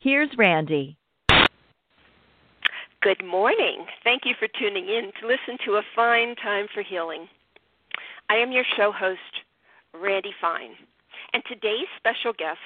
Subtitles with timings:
[0.00, 0.96] here's Randy.
[3.02, 3.86] Good morning.
[4.04, 7.28] Thank you for tuning in to listen to A Fine Time for Healing.
[8.28, 9.20] I am your show host,
[9.94, 10.72] Randy Fine,
[11.32, 12.58] and today's special guest,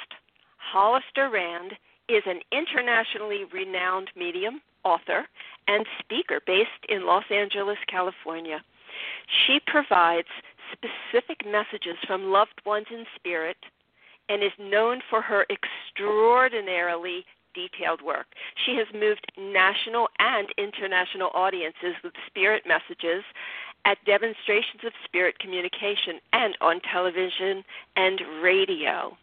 [0.59, 1.73] Hollister Rand,
[2.09, 5.25] is an internationally renowned medium, author,
[5.69, 8.61] and speaker based in Los Angeles, California.
[9.47, 10.29] She provides
[10.73, 13.57] specific messages from loved ones in spirit
[14.29, 18.27] and is known for her extraordinarily detailed work.
[18.65, 23.25] She has moved national and international audiences with spirit messages
[23.85, 27.65] at demonstrations of spirit communication and on television
[27.97, 29.17] and radio.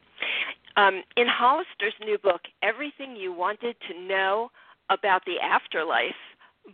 [0.78, 4.52] Um, in Hollister's new book, Everything You Wanted to Know
[4.90, 6.16] About the Afterlife,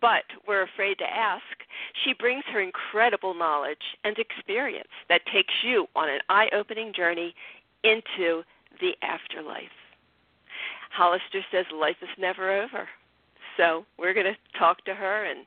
[0.01, 1.43] but were afraid to ask,
[2.03, 7.33] she brings her incredible knowledge and experience that takes you on an eye opening journey
[7.83, 8.43] into
[8.81, 9.71] the afterlife.
[10.91, 12.87] Hollister says life is never over.
[13.57, 15.45] So we're going to talk to her and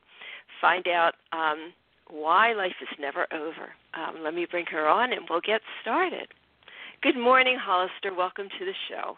[0.59, 1.73] find out um,
[2.09, 3.71] why life is never over.
[3.93, 6.27] Um, let me bring her on and we'll get started.
[7.01, 8.13] Good morning, Hollister.
[8.15, 9.15] Welcome to the show.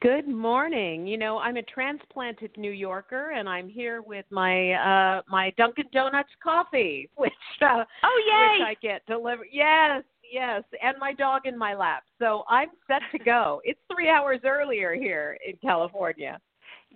[0.00, 1.06] Good morning.
[1.06, 5.86] You know, I'm a transplanted New Yorker, and I'm here with my uh my Dunkin'
[5.92, 9.48] Donuts coffee, which uh, oh yay, which I get delivered.
[9.52, 12.04] Yes, yes, and my dog in my lap.
[12.18, 13.60] So I'm set to go.
[13.64, 16.40] it's three hours earlier here in California.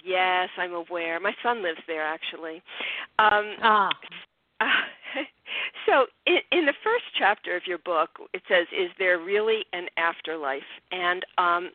[0.05, 1.21] Yes, I'm aware.
[1.21, 2.57] My son lives there actually.
[3.19, 3.91] Um, ah.
[4.61, 4.65] Uh,
[5.87, 9.87] so, in, in the first chapter of your book, it says, "Is there really an
[9.97, 11.71] afterlife?" And um,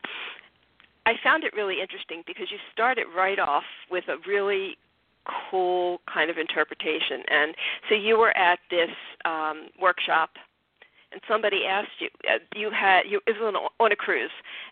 [1.05, 4.77] I found it really interesting because you start it right off with a really
[5.49, 7.23] cool kind of interpretation.
[7.29, 7.55] And
[7.87, 8.89] so you were at this
[9.25, 10.31] um, workshop
[11.11, 14.31] and somebody asked you uh, you had you it was on, on a cruise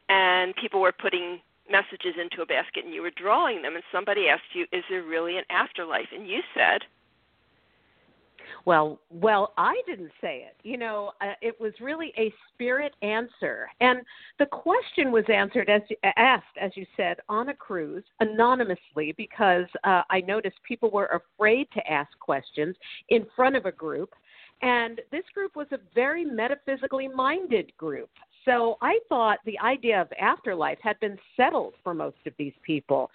[0.10, 1.40] and people were putting
[1.70, 5.04] messages into a basket and you were drawing them and somebody asked you is there
[5.04, 6.08] really an afterlife?
[6.14, 6.82] And you said
[8.66, 10.56] well well i didn't say it.
[10.64, 13.68] You know uh, it was really a spirit answer.
[13.82, 14.00] And
[14.40, 15.82] the question was answered as
[16.16, 21.68] asked as you said on a cruise anonymously because uh, i noticed people were afraid
[21.74, 22.76] to ask questions
[23.10, 24.14] in front of a group
[24.62, 28.10] and this group was a very metaphysically minded group.
[28.46, 33.12] So I thought the idea of afterlife had been settled for most of these people.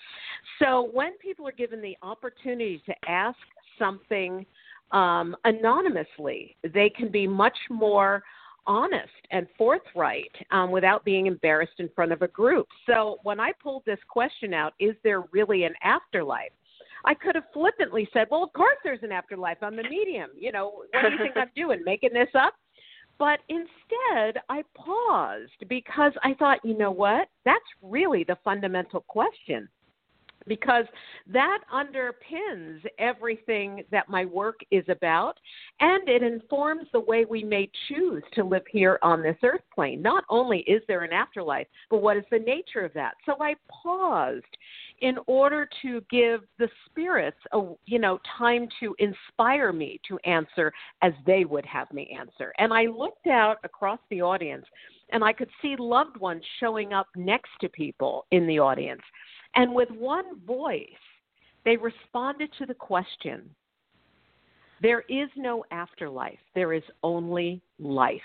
[0.59, 3.39] So when people are given the opportunity to ask
[3.79, 4.45] something
[4.93, 8.23] um, anonymously, they can be much more
[8.67, 12.69] honest and forthright um, without being embarrassed in front of a group.
[12.87, 16.53] So when I pulled this question out, is there really an afterlife?
[17.05, 19.59] I could have flippantly said, "Well, of course there's an afterlife.
[19.63, 20.31] I'm the medium.
[20.39, 21.83] You know, what do you think I'm doing?
[21.85, 22.55] Making this up?"
[23.19, 27.29] But instead, I paused because I thought, you know what?
[27.45, 29.69] That's really the fundamental question
[30.47, 30.85] because
[31.27, 35.39] that underpins everything that my work is about
[35.81, 40.03] and it informs the way we may choose to live here on this earth plane.
[40.03, 43.15] Not only is there an afterlife, but what is the nature of that?
[43.27, 44.45] So I paused
[45.01, 50.73] in order to give the spirits a you know time to inspire me to answer
[51.03, 52.53] as they would have me answer.
[52.59, 54.65] And I looked out across the audience
[55.11, 59.03] and I could see loved ones showing up next to people in the audience
[59.55, 60.87] and with one voice,
[61.65, 63.49] they responded to the question
[64.81, 68.21] There is no afterlife, there is only life.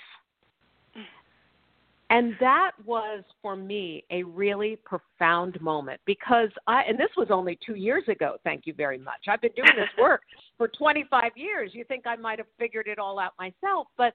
[2.09, 7.59] And that was for me a really profound moment because I, and this was only
[7.65, 9.27] two years ago, thank you very much.
[9.27, 10.21] I've been doing this work
[10.57, 11.71] for 25 years.
[11.73, 14.13] You think I might have figured it all out myself, but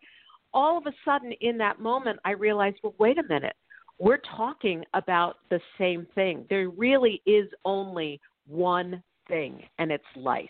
[0.55, 3.57] all of a sudden in that moment, I realized, well, wait a minute
[3.99, 6.45] we're talking about the same thing.
[6.51, 10.49] There really is only one thing, and it's life.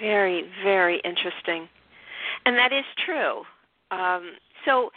[0.00, 1.68] Very, very interesting.
[2.44, 3.42] And that is true.
[3.90, 4.32] Um,
[4.64, 4.90] so,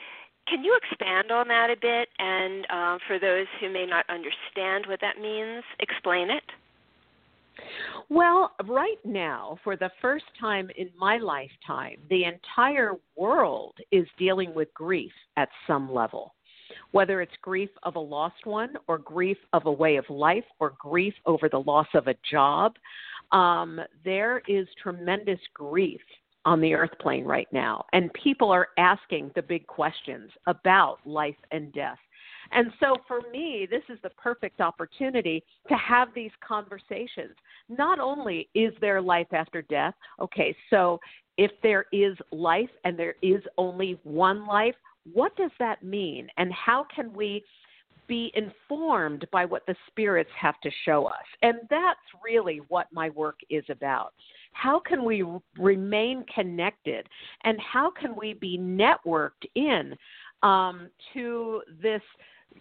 [0.47, 2.09] can you expand on that a bit?
[2.17, 6.43] And uh, for those who may not understand what that means, explain it.
[8.09, 14.53] Well, right now, for the first time in my lifetime, the entire world is dealing
[14.55, 16.33] with grief at some level.
[16.91, 20.73] whether it's grief of a lost one, or grief of a way of life, or
[20.79, 22.75] grief over the loss of a job.
[23.31, 26.01] Um, there is tremendous grief
[26.45, 31.35] on the earth plane right now, and people are asking the big questions about life
[31.51, 31.99] and death.
[32.51, 37.35] And so for me, this is the perfect opportunity to have these conversations.
[37.69, 40.99] Not only is there life after death, okay, so
[41.37, 44.75] if there is life and there is only one life,
[45.13, 46.27] what does that mean?
[46.37, 47.43] And how can we
[48.07, 51.23] be informed by what the spirits have to show us?
[51.41, 54.13] And that's really what my work is about.
[54.51, 55.23] How can we
[55.57, 57.07] remain connected?
[57.43, 59.95] And how can we be networked in
[60.43, 62.01] um, to this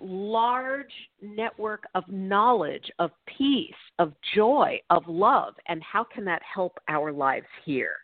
[0.00, 0.92] large
[1.22, 7.12] network of knowledge, of peace, of joy, of love, and how can that help our
[7.12, 7.96] lives here?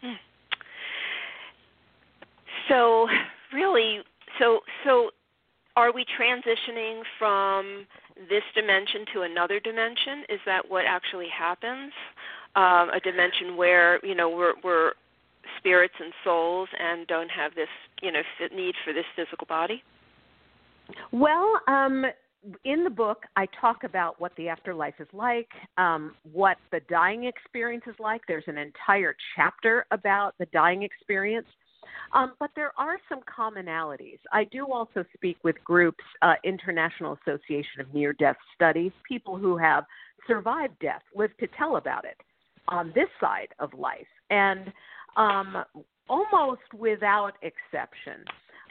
[0.00, 0.14] Hmm.
[2.68, 3.08] So,
[3.52, 4.00] really,
[4.38, 5.10] so so
[5.76, 7.86] are we transitioning from
[8.28, 10.24] this dimension to another dimension?
[10.28, 11.92] Is that what actually happens?
[12.54, 14.92] Um, a dimension where you know we're, we're
[15.58, 17.68] spirits and souls and don't have this
[18.02, 18.20] you know
[18.54, 19.82] need for this physical body?
[21.12, 22.04] Well, um,
[22.64, 25.48] in the book, I talk about what the afterlife is like,
[25.78, 28.22] um, what the dying experience is like.
[28.26, 31.46] There's an entire chapter about the dying experience.
[32.14, 34.18] Um, but there are some commonalities.
[34.32, 39.56] I do also speak with groups, uh, International Association of Near Death Studies, people who
[39.56, 39.84] have
[40.26, 42.16] survived death, live to tell about it
[42.68, 44.06] on this side of life.
[44.30, 44.72] And
[45.16, 45.64] um,
[46.08, 48.24] almost without exception,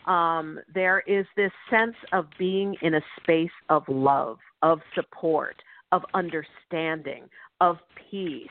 [0.08, 5.56] um, there is this sense of being in a space of love, of support,
[5.92, 7.26] of understanding,
[7.60, 7.78] of
[8.10, 8.48] peace,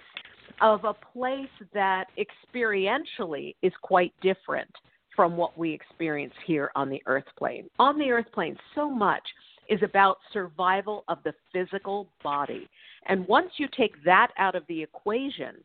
[0.61, 4.71] of a place that experientially is quite different
[5.17, 7.69] from what we experience here on the earth plane.
[7.79, 9.23] On the earth plane, so much
[9.69, 12.69] is about survival of the physical body.
[13.07, 15.57] And once you take that out of the equation,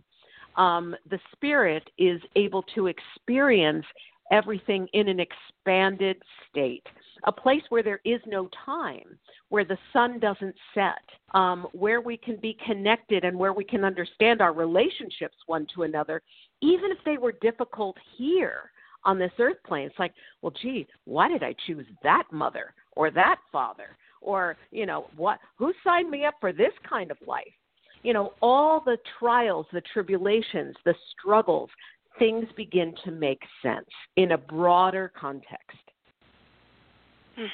[0.58, 3.86] um, the spirit is able to experience
[4.32, 6.18] everything in an expanded
[6.50, 6.86] state,
[7.26, 9.18] a place where there is no time,
[9.50, 13.84] where the sun doesn't set, um, where we can be connected and where we can
[13.84, 16.22] understand our relationships one to another,
[16.62, 18.72] even if they were difficult here
[19.04, 19.88] on this earth plane.
[19.88, 23.98] It's like, well, gee, why did I choose that mother or that father?
[24.22, 27.44] Or, you know, what who signed me up for this kind of life?
[28.02, 31.70] You know, all the trials, the tribulations, the struggles,
[32.20, 35.78] things begin to make sense in a broader context.
[37.36, 37.46] Hmm.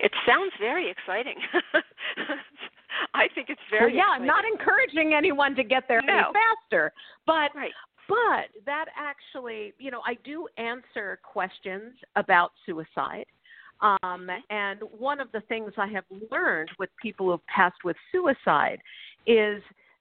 [0.00, 1.36] It sounds very exciting.
[3.14, 3.92] I think it's very.
[3.92, 4.22] Well, yeah, exciting.
[4.22, 6.12] I'm not encouraging anyone to get there no.
[6.12, 6.22] any
[6.70, 6.92] faster,
[7.26, 7.72] but right.
[8.08, 13.26] but that actually, you know, I do answer questions about suicide.
[13.80, 18.78] Um, and one of the things I have learned with people who've passed with suicide
[19.26, 19.60] is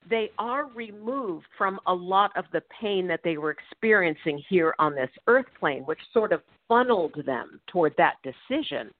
[0.09, 4.95] they are removed from a lot of the pain that they were experiencing here on
[4.95, 8.91] this earth plane, which sort of funneled them toward that decision.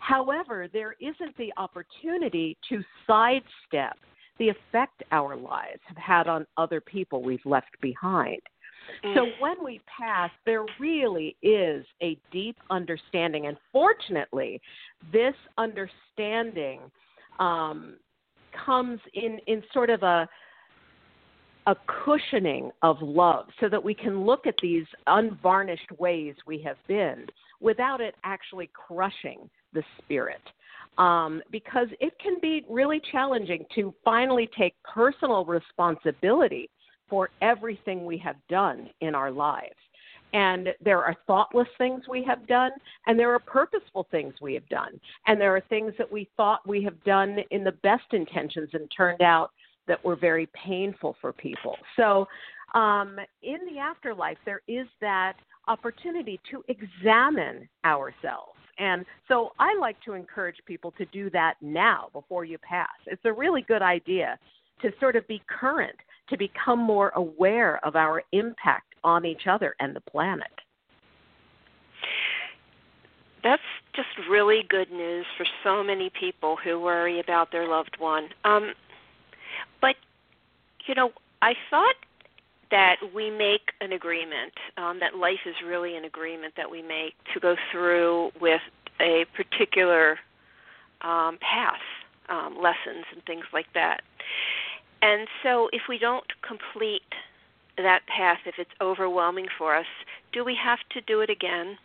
[0.00, 3.96] However, there isn't the opportunity to sidestep
[4.38, 8.40] the effect our lives have had on other people we've left behind.
[9.04, 9.14] Mm.
[9.14, 13.46] So when we pass, there really is a deep understanding.
[13.46, 14.60] And fortunately,
[15.12, 16.80] this understanding
[17.38, 17.94] um,
[18.66, 20.28] comes in, in sort of a
[21.66, 26.76] a cushioning of love so that we can look at these unvarnished ways we have
[26.88, 27.26] been
[27.60, 30.40] without it actually crushing the spirit.
[30.98, 36.68] Um, because it can be really challenging to finally take personal responsibility
[37.08, 39.76] for everything we have done in our lives.
[40.34, 42.72] And there are thoughtless things we have done,
[43.06, 44.98] and there are purposeful things we have done.
[45.26, 48.90] And there are things that we thought we have done in the best intentions and
[48.94, 49.50] turned out
[49.88, 51.76] that were very painful for people.
[51.96, 52.26] So,
[52.74, 55.34] um, in the afterlife, there is that
[55.68, 58.56] opportunity to examine ourselves.
[58.78, 62.88] And so I like to encourage people to do that now before you pass.
[63.06, 64.38] It's a really good idea
[64.80, 65.96] to sort of be current,
[66.30, 70.48] to become more aware of our impact on each other and the planet.
[73.44, 73.62] That's
[73.94, 78.28] just really good news for so many people who worry about their loved one.
[78.44, 78.72] Um,
[80.86, 81.96] you know, I thought
[82.70, 87.14] that we make an agreement, um, that life is really an agreement that we make
[87.34, 88.62] to go through with
[89.00, 90.18] a particular
[91.02, 91.82] um, path,
[92.28, 94.00] um, lessons, and things like that.
[95.02, 97.02] And so, if we don't complete
[97.76, 99.86] that path, if it's overwhelming for us,
[100.32, 101.76] do we have to do it again?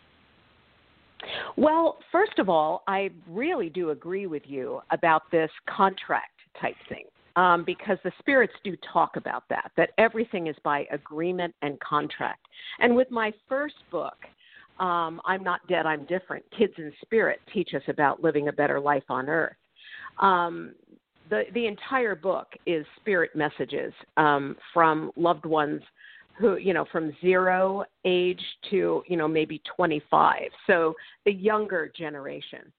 [1.55, 7.05] Well, first of all, I really do agree with you about this contract type thing.
[7.37, 12.47] Um, because the spirits do talk about that, that everything is by agreement and contract.
[12.79, 14.17] And with my first book,
[14.79, 18.79] um, I'm Not Dead, I'm Different, Kids in Spirit teach us about living a better
[18.79, 19.55] life on earth.
[20.19, 20.73] Um,
[21.29, 25.81] the, the entire book is spirit messages um, from loved ones
[26.39, 30.93] who you know from zero age to you know maybe 25 so
[31.25, 32.71] the younger generation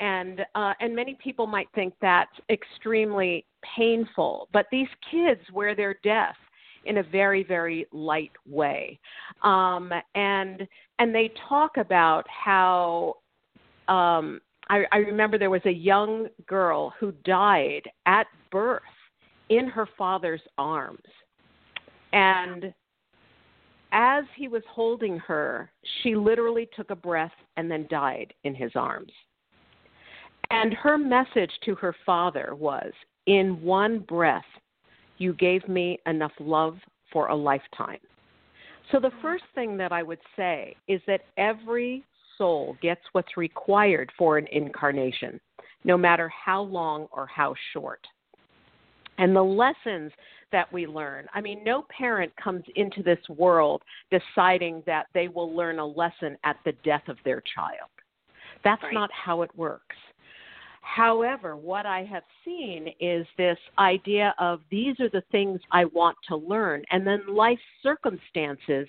[0.00, 3.44] and uh, and many people might think that's extremely
[3.76, 6.36] painful but these kids wear their death
[6.84, 8.98] in a very very light way
[9.42, 10.66] um, and
[10.98, 13.14] and they talk about how
[13.88, 18.82] um, I, I remember there was a young girl who died at birth
[19.48, 21.02] in her father's arms
[22.12, 22.72] and
[23.94, 25.70] as he was holding her,
[26.02, 29.12] she literally took a breath and then died in his arms.
[30.54, 32.92] And her message to her father was
[33.26, 34.44] In one breath,
[35.18, 36.78] you gave me enough love
[37.12, 37.98] for a lifetime.
[38.92, 42.04] So, the first thing that I would say is that every
[42.38, 45.40] soul gets what's required for an incarnation,
[45.82, 48.06] no matter how long or how short.
[49.18, 50.12] And the lessons
[50.52, 51.26] that we learn.
[51.34, 53.82] I mean, no parent comes into this world
[54.12, 57.90] deciding that they will learn a lesson at the death of their child.
[58.62, 58.94] That's right.
[58.94, 59.96] not how it works.
[60.84, 66.16] However, what I have seen is this idea of these are the things I want
[66.28, 68.86] to learn, and then life circumstances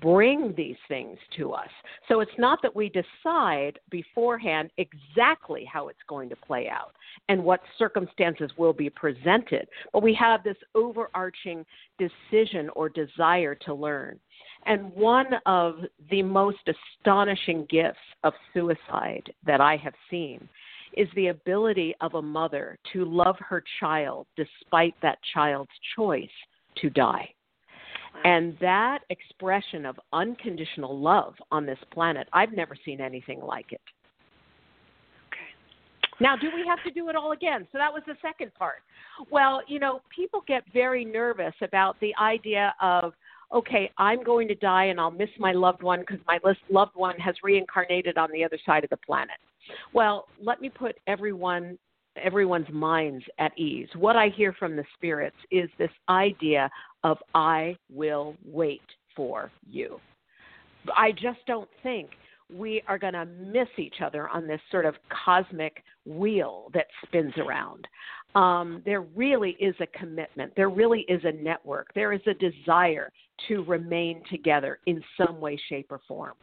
[0.00, 1.70] bring these things to us.
[2.06, 6.94] So it's not that we decide beforehand exactly how it's going to play out
[7.28, 11.64] and what circumstances will be presented, but we have this overarching
[11.98, 14.20] decision or desire to learn.
[14.66, 15.76] And one of
[16.10, 20.46] the most astonishing gifts of suicide that I have seen
[20.94, 26.28] is the ability of a mother to love her child despite that child's choice
[26.80, 27.28] to die.
[28.24, 33.80] And that expression of unconditional love on this planet, I've never seen anything like it.
[35.28, 36.18] Okay.
[36.20, 37.68] Now, do we have to do it all again?
[37.70, 38.82] So that was the second part.
[39.30, 43.12] Well, you know, people get very nervous about the idea of,
[43.52, 46.38] okay, I'm going to die and I'll miss my loved one because my
[46.70, 49.36] loved one has reincarnated on the other side of the planet.
[49.92, 51.78] Well, let me put everyone
[52.22, 53.88] everyone's minds at ease.
[53.94, 56.68] What I hear from the spirits is this idea
[57.04, 58.82] of I will wait
[59.14, 60.00] for you.
[60.96, 62.10] I just don't think
[62.52, 64.94] we are going to miss each other on this sort of
[65.24, 67.86] cosmic wheel that spins around.
[68.34, 70.52] Um, there really is a commitment.
[70.56, 71.92] There really is a network.
[71.94, 73.10] There is a desire
[73.48, 76.34] to remain together in some way, shape, or form.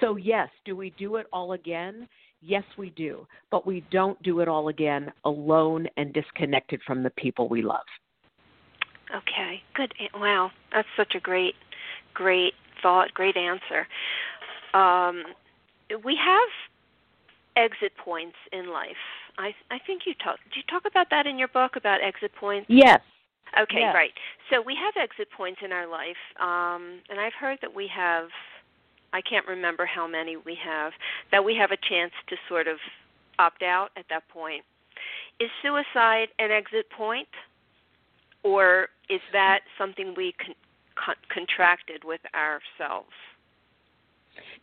[0.00, 2.08] So, yes, do we do it all again?
[2.42, 7.10] Yes, we do, but we don't do it all again alone and disconnected from the
[7.10, 7.84] people we love.
[9.14, 9.92] Okay, good.
[10.14, 11.54] Wow, that's such a great,
[12.14, 13.86] great thought, great answer.
[14.72, 15.24] Um,
[16.04, 16.48] we have
[17.56, 18.96] exit points in life.
[19.36, 20.38] I I think you talk.
[20.44, 22.66] Did you talk about that in your book about exit points?
[22.70, 23.00] Yes.
[23.60, 23.94] Okay, yes.
[23.94, 24.12] right.
[24.48, 28.28] So we have exit points in our life, um, and I've heard that we have
[29.12, 30.92] I can't remember how many we have,
[31.32, 32.76] that we have a chance to sort of
[33.38, 34.64] opt out at that point.
[35.38, 37.28] Is suicide an exit point,
[38.42, 40.54] or is that something we con-
[40.94, 43.10] con- contracted with ourselves?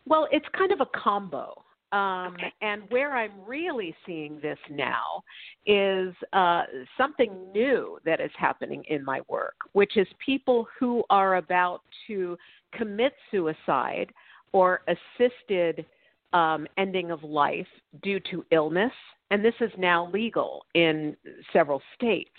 [0.06, 1.64] Well, it's kind of a combo.
[1.92, 2.54] Um, okay.
[2.62, 5.24] And where I'm really seeing this now
[5.66, 6.64] is uh,
[6.98, 12.38] something new that is happening in my work, which is people who are about to
[12.74, 14.12] commit suicide
[14.52, 15.86] or assisted
[16.34, 17.68] um, ending of life
[18.04, 18.92] due to illness,
[19.32, 21.16] and this is now legal in
[21.54, 22.30] several states.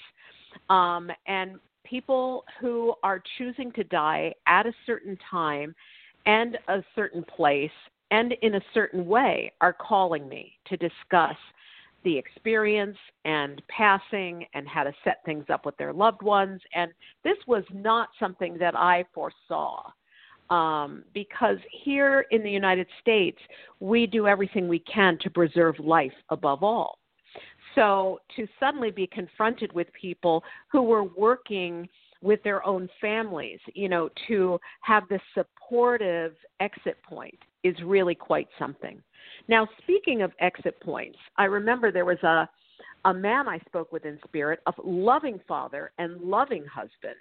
[0.71, 5.75] Um, and people who are choosing to die at a certain time
[6.27, 7.71] and a certain place
[8.11, 11.37] and in a certain way are calling me to discuss
[12.05, 16.61] the experience and passing and how to set things up with their loved ones.
[16.75, 16.93] And
[17.25, 19.91] this was not something that I foresaw
[20.51, 23.39] um, because here in the United States,
[23.81, 26.99] we do everything we can to preserve life above all.
[27.75, 31.89] So to suddenly be confronted with people who were working
[32.23, 38.49] with their own families, you know, to have this supportive exit point is really quite
[38.59, 39.01] something.
[39.47, 42.49] Now, speaking of exit points, I remember there was a
[43.05, 47.17] a man I spoke with in spirit, a loving father and loving husband,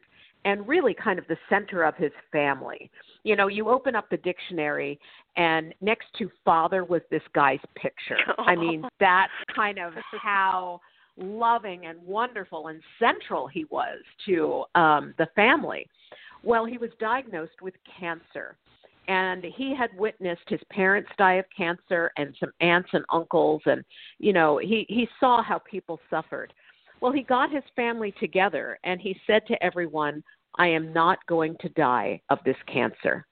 [0.47, 2.89] and really kind of the center of his family.
[3.23, 4.97] You know, you open up the dictionary,
[5.35, 8.17] and next to father was this guy's picture.
[8.39, 9.91] I mean, that's kind of
[10.23, 10.79] how
[11.17, 15.85] loving and wonderful and central he was to um, the family.
[16.43, 18.55] Well, he was diagnosed with cancer
[19.09, 23.81] and he had witnessed his parents die of cancer and some aunts and uncles and
[24.19, 26.51] you know he he saw how people suffered
[26.99, 30.21] well he got his family together and he said to everyone
[30.57, 33.25] i am not going to die of this cancer.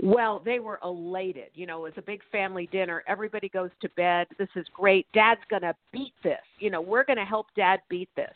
[0.00, 1.50] Well they were elated.
[1.54, 3.02] You know it was a big family dinner.
[3.06, 4.26] Everybody goes to bed.
[4.38, 5.06] This is great.
[5.12, 6.40] Dad's going to beat this.
[6.58, 8.34] You know we're going to help dad beat this.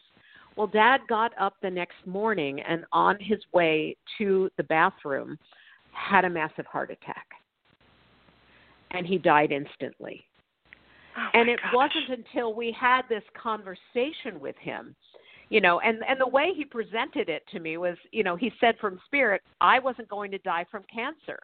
[0.57, 5.38] Well dad got up the next morning and on his way to the bathroom
[5.92, 7.26] had a massive heart attack.
[8.90, 10.25] And he died instantly.
[11.16, 11.73] Oh and it gosh.
[11.75, 14.95] wasn't until we had this conversation with him,
[15.52, 18.50] you know, and and the way he presented it to me was, you know, he
[18.59, 21.38] said from spirit, I wasn't going to die from cancer.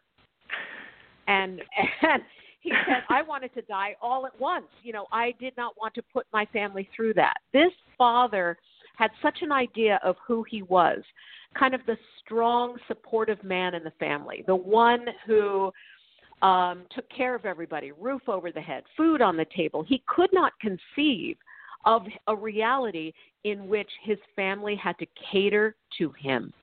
[1.27, 1.61] And
[2.01, 2.23] and
[2.59, 4.65] he said I wanted to die all at once.
[4.81, 7.35] You know, I did not want to put my family through that.
[7.53, 8.57] This father
[8.97, 11.03] had such an idea of who he was
[11.57, 15.71] kind of the strong, supportive man in the family, the one who
[16.41, 19.83] um, took care of everybody, roof over the head, food on the table.
[19.87, 21.37] He could not conceive
[21.85, 26.53] of a reality in which his family had to cater to him.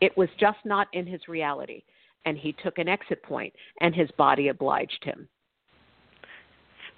[0.00, 1.82] It was just not in his reality.
[2.26, 5.26] And he took an exit point, and his body obliged him.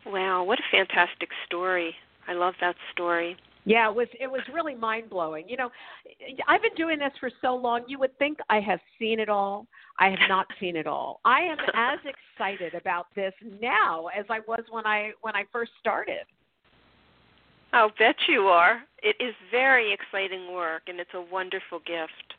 [0.04, 1.94] Wow, what a fantastic story.
[2.26, 3.37] I love that story.
[3.64, 5.49] Yeah, it was it was really mind blowing.
[5.49, 5.71] You know,
[6.49, 7.85] I've been doing this for so long.
[7.87, 9.68] You would think I have seen it all.
[10.00, 11.21] I have not seen it all.
[11.25, 15.71] I am as excited about this now as I was when I when I first
[15.78, 16.25] started.
[17.73, 18.83] I'll bet you are.
[19.02, 22.35] It is very exciting work, and it's a wonderful gift.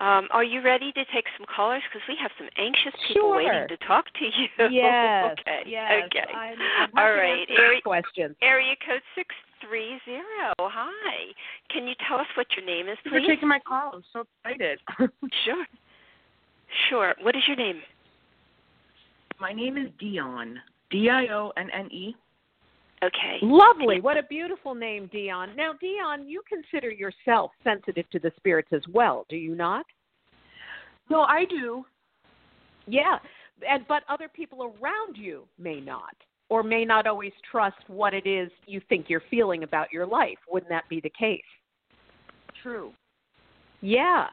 [0.00, 1.82] Um, are you ready to take some callers?
[1.92, 3.36] Because we have some anxious people Sure.
[3.36, 4.48] waiting to talk to you.
[4.72, 5.36] Yes.
[5.40, 5.62] okay.
[5.66, 6.04] Yes.
[6.06, 6.32] Okay.
[6.32, 7.40] I'm, I'm happy All to right.
[7.50, 8.36] answer Area, questions.
[8.40, 10.54] area code six three zero.
[10.58, 11.32] Hi.
[11.68, 13.04] Can you tell us what your name is, please?
[13.04, 13.28] you for please?
[13.34, 13.92] taking my call.
[13.94, 14.78] I'm so excited.
[15.44, 15.66] Sure.
[16.88, 17.14] Sure.
[17.22, 17.82] What is your name?
[19.40, 20.56] my name is Dionne.
[20.90, 22.14] D I O N N E.
[23.02, 23.38] Okay.
[23.40, 24.00] Lovely.
[24.00, 25.56] What a beautiful name, Dionne.
[25.56, 29.86] Now, Dionne, you consider yourself sensitive to the spirits as well, do you not?
[31.08, 31.84] No, I do.
[32.86, 33.18] Yeah.
[33.68, 36.14] And but other people around you may not
[36.48, 40.38] or may not always trust what it is you think you're feeling about your life.
[40.50, 41.40] Wouldn't that be the case?
[42.62, 42.92] True.
[43.80, 44.26] Yeah.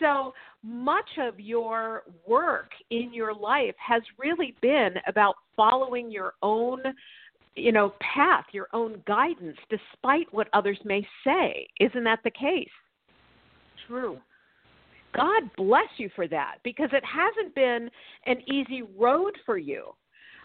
[0.00, 6.82] So much of your work in your life has really been about following your own
[7.56, 11.66] you know path, your own guidance despite what others may say.
[11.80, 12.68] Isn't that the case?
[13.86, 14.18] True.
[15.14, 17.90] God bless you for that because it hasn't been
[18.26, 19.94] an easy road for you.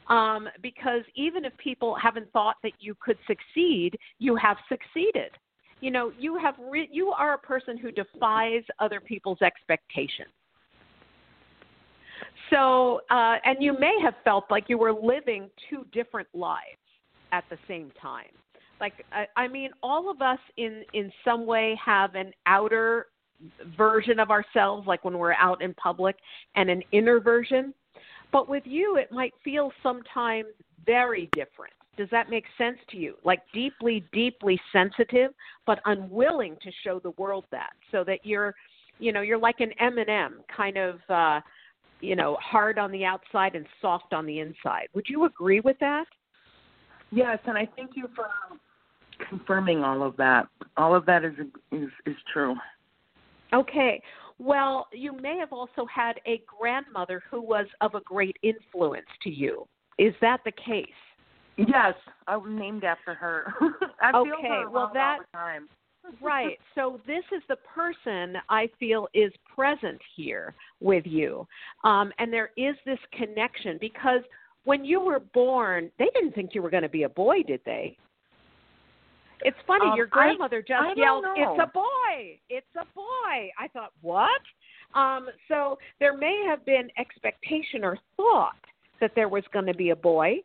[0.08, 5.32] Um, because even if people haven't thought that you could succeed, you have succeeded.
[5.80, 10.30] You know, you have re- you are a person who defies other people's expectations.
[12.50, 16.81] So, uh, and you may have felt like you were living two different lives
[17.32, 18.32] at the same time.
[18.80, 23.08] Like, I, I mean, all of us in in some way have an outer
[23.78, 26.16] version of ourselves, like when we're out in public,
[26.56, 27.74] and an inner version.
[28.32, 30.48] But with you, it might feel sometimes
[30.86, 31.74] very different.
[31.98, 33.16] Does that make sense to you?
[33.24, 35.32] Like deeply, deeply sensitive,
[35.68, 38.56] but unwilling to show the world that, so that you're,
[39.00, 41.42] you know, you're like an M and M, kind of, uh,
[42.00, 44.88] you know, hard on the outside and soft on the inside.
[44.96, 46.06] Would you agree with that?
[47.12, 48.26] Yes, and I thank you for
[49.30, 50.48] confirming all of that.
[50.78, 51.34] All of that is
[51.72, 52.56] is is true.
[53.54, 54.02] Okay.
[54.40, 59.30] Well, you may have also had a grandmother who was of a great influence to
[59.30, 59.68] you.
[60.00, 60.88] Is that the case?
[61.58, 61.94] Yes,
[62.28, 63.54] I'm named after her.
[64.02, 65.68] I feel Okay, her well, that- all the time.
[66.22, 66.58] right.
[66.74, 71.48] So this is the person I feel is present here with you.
[71.84, 74.22] Um, and there is this connection because
[74.64, 77.62] when you were born, they didn't think you were going to be a boy, did
[77.66, 77.98] they?
[79.44, 81.34] It's funny, Um, your I- grandmother just I yelled, know.
[81.36, 82.40] It's a boy!
[82.50, 83.52] It's a boy!
[83.58, 84.42] I thought, What?
[84.94, 88.58] Um, so there may have been expectation or thought
[89.00, 90.36] that there was going to be a boy,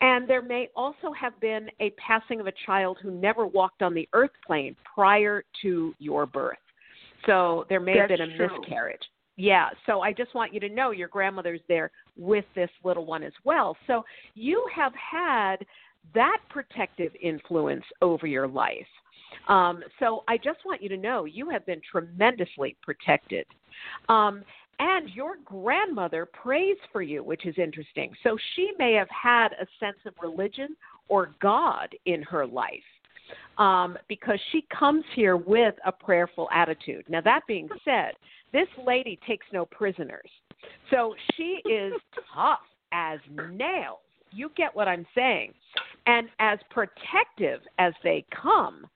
[0.00, 3.94] and there may also have been a passing of a child who never walked on
[3.94, 6.56] the earth plane prior to your birth.
[7.26, 8.48] So there may have been a true.
[8.60, 9.02] miscarriage.
[9.36, 13.22] Yeah, so I just want you to know your grandmother's there with this little one
[13.22, 13.76] as well.
[13.86, 15.56] So you have had
[16.14, 18.86] that protective influence over your life.
[19.48, 23.46] Um, so I just want you to know you have been tremendously protected.
[24.08, 24.42] Um,
[24.78, 28.12] and your grandmother prays for you, which is interesting.
[28.22, 30.76] So she may have had a sense of religion
[31.08, 32.82] or God in her life
[33.58, 37.04] um, because she comes here with a prayerful attitude.
[37.08, 38.12] Now, that being said,
[38.52, 40.30] this lady takes no prisoners.
[40.90, 41.92] So she is
[42.34, 42.60] tough
[42.92, 43.18] as
[43.52, 43.98] nails.
[44.32, 45.52] You get what I'm saying.
[46.06, 48.86] And as protective as they come,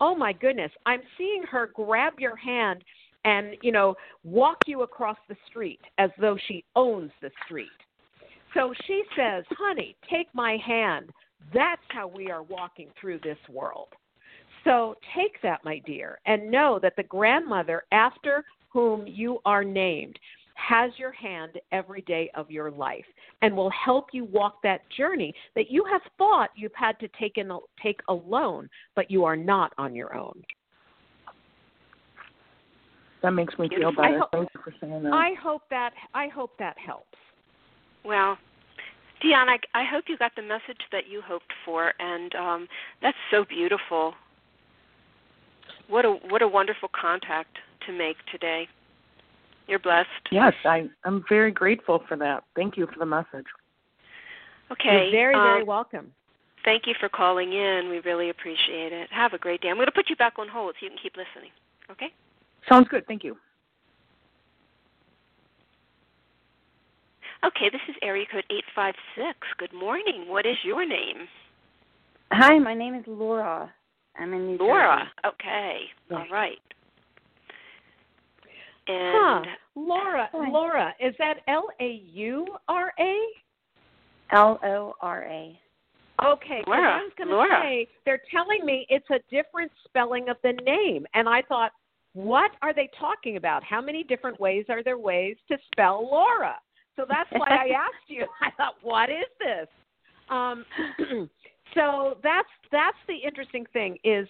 [0.00, 2.84] oh my goodness, I'm seeing her grab your hand
[3.24, 7.68] and, you know, walk you across the street as though she owns the street.
[8.54, 11.10] So she says, honey, take my hand.
[11.52, 13.88] That's how we are walking through this world.
[14.64, 20.18] So take that, my dear, and know that the grandmother after whom you are named
[20.54, 23.04] has your hand every day of your life
[23.42, 27.38] and will help you walk that journey that you have thought you've had to take
[27.38, 27.50] in
[27.82, 30.42] take alone, but you are not on your own.
[33.22, 34.18] That makes me feel better.
[34.18, 35.12] Hope, Thank you for saying that.
[35.12, 37.18] I hope that I hope that helps.
[38.04, 38.38] Well,
[39.22, 42.68] Dionne, I, I hope you got the message that you hoped for, and um,
[43.02, 44.14] that's so beautiful.
[45.88, 48.68] What a what a wonderful contact to make today.
[49.66, 50.08] You're blessed.
[50.30, 52.44] Yes, I I'm very grateful for that.
[52.56, 53.46] Thank you for the message.
[54.70, 55.02] Okay.
[55.02, 56.12] You're very very um, welcome.
[56.64, 57.88] Thank you for calling in.
[57.88, 59.08] We really appreciate it.
[59.10, 59.68] Have a great day.
[59.68, 61.50] I'm going to put you back on hold so you can keep listening.
[61.90, 62.12] Okay?
[62.68, 63.06] Sounds good.
[63.06, 63.36] Thank you.
[67.44, 69.38] Okay, this is area code 856.
[69.58, 70.24] Good morning.
[70.28, 71.26] What is your name?
[72.32, 73.72] Hi, my name is Laura.
[74.18, 74.98] I'm in New Laura.
[75.24, 75.34] Jersey.
[75.34, 75.78] Okay.
[76.10, 76.20] Yes.
[76.20, 76.58] All right.
[78.88, 79.50] And huh.
[79.74, 80.50] Laura, Hi.
[80.50, 83.16] Laura, is that L A U R A?
[84.32, 85.58] L O R A.
[86.22, 87.62] Okay, Laura, I was going to Laura.
[87.62, 91.72] say they're telling me it's a different spelling of the name, and I thought,
[92.12, 93.64] what are they talking about?
[93.64, 96.56] How many different ways are there ways to spell Laura?
[97.00, 98.26] So that's why I asked you.
[98.42, 99.66] I thought, what is this?
[100.28, 100.66] Um,
[101.74, 104.28] so that's that's the interesting thing is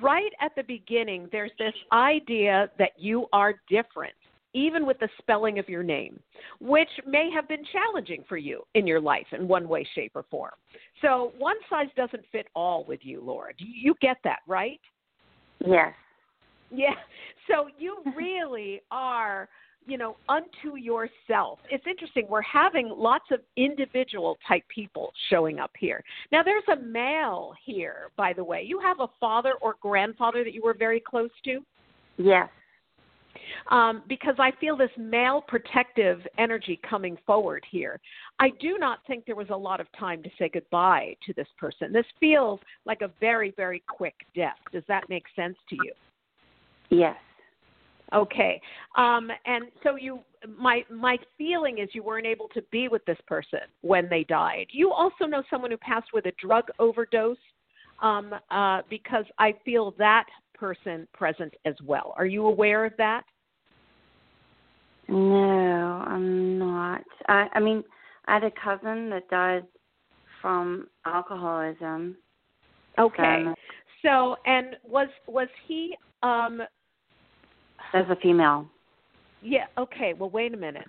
[0.00, 1.28] right at the beginning.
[1.30, 4.14] There's this idea that you are different,
[4.54, 6.18] even with the spelling of your name,
[6.58, 10.24] which may have been challenging for you in your life in one way, shape, or
[10.30, 10.52] form.
[11.02, 13.52] So one size doesn't fit all with you, Laura.
[13.58, 14.80] Do you get that, right?
[15.64, 15.92] Yes.
[16.70, 16.94] Yeah.
[17.48, 19.48] So you really are,
[19.86, 21.58] you know, unto yourself.
[21.70, 22.26] It's interesting.
[22.28, 26.04] We're having lots of individual type people showing up here.
[26.30, 28.62] Now, there's a male here, by the way.
[28.66, 31.60] You have a father or grandfather that you were very close to?
[32.18, 32.48] Yes.
[33.70, 38.00] um, because I feel this male protective energy coming forward here.
[38.38, 41.48] I do not think there was a lot of time to say goodbye to this
[41.58, 41.92] person.
[41.92, 44.58] This feels like a very, very quick death.
[44.72, 45.92] Does that make sense to you?
[46.90, 47.16] Yes.
[48.12, 48.60] Okay.
[48.96, 50.20] Um, and so you,
[50.58, 54.66] my my feeling is you weren't able to be with this person when they died.
[54.70, 57.36] You also know someone who passed with a drug overdose,
[58.02, 62.14] um, uh, because I feel that person present as well.
[62.16, 63.22] Are you aware of that?
[65.08, 67.02] No, I'm not.
[67.28, 67.84] I I mean,
[68.26, 69.64] I had a cousin that died
[70.40, 72.16] from alcoholism.
[72.98, 73.22] Okay.
[73.46, 73.54] Um,
[74.02, 75.96] So, and was was he?
[76.22, 76.62] Um,
[77.94, 78.66] as a female.
[79.42, 79.66] yeah.
[79.78, 80.14] Okay.
[80.18, 80.86] Well, wait a minute.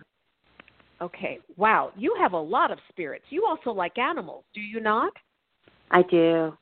[1.01, 1.39] Okay.
[1.57, 1.91] Wow.
[1.95, 3.25] You have a lot of spirits.
[3.29, 5.11] You also like animals, do you not?
[5.89, 6.53] I do.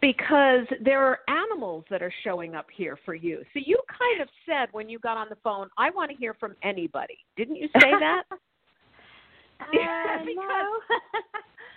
[0.00, 3.42] Because there are animals that are showing up here for you.
[3.52, 6.34] So you kind of said when you got on the phone, "I want to hear
[6.34, 8.22] from anybody." Didn't you say that?
[8.30, 8.36] Uh,
[9.72, 10.78] Because- no.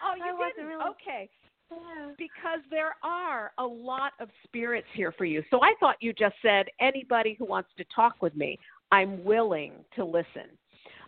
[0.06, 0.68] oh, you I didn't.
[0.68, 1.30] really- Okay.
[1.72, 2.12] Yeah.
[2.18, 5.44] because there are a lot of spirits here for you.
[5.50, 8.60] So I thought you just said anybody who wants to talk with me,
[8.92, 10.50] I'm willing to listen.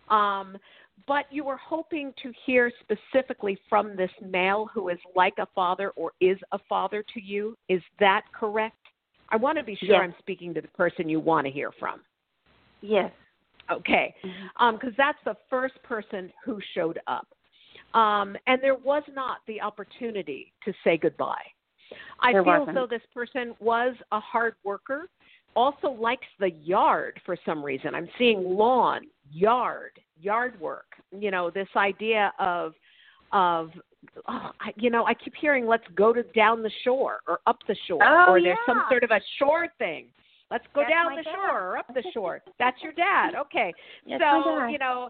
[0.10, 0.58] Um,
[1.08, 5.90] but you were hoping to hear specifically from this male who is like a father
[5.96, 7.58] or is a father to you.
[7.68, 8.78] Is that correct?
[9.30, 10.02] I want to be sure Yes.
[10.04, 12.02] I'm speaking to the person you want to hear from.
[12.82, 13.12] Yes.
[13.72, 14.14] Okay,
[14.74, 17.28] because that's the first person who showed up.
[17.94, 21.44] Um, and there was not the opportunity to say goodbye.
[22.20, 22.76] I There feel as wasn't.
[22.76, 25.10] though this person was a hard worker,
[25.56, 27.94] also likes the yard for some reason.
[27.94, 29.02] I'm seeing lawn,
[29.32, 30.88] yard, yard work.
[31.18, 32.74] You know, this idea of
[33.32, 33.72] of
[34.28, 37.58] oh, I, you know, I keep hearing let's go to down the shore or up
[37.68, 40.08] the shore Oh, or there's some sort of a shore thing.
[40.52, 41.34] Let's go That's down the dad.
[41.34, 42.42] shore or up the shore.
[42.60, 43.34] That's your dad.
[43.36, 43.74] Okay.
[44.06, 45.10] Yes, so, you know,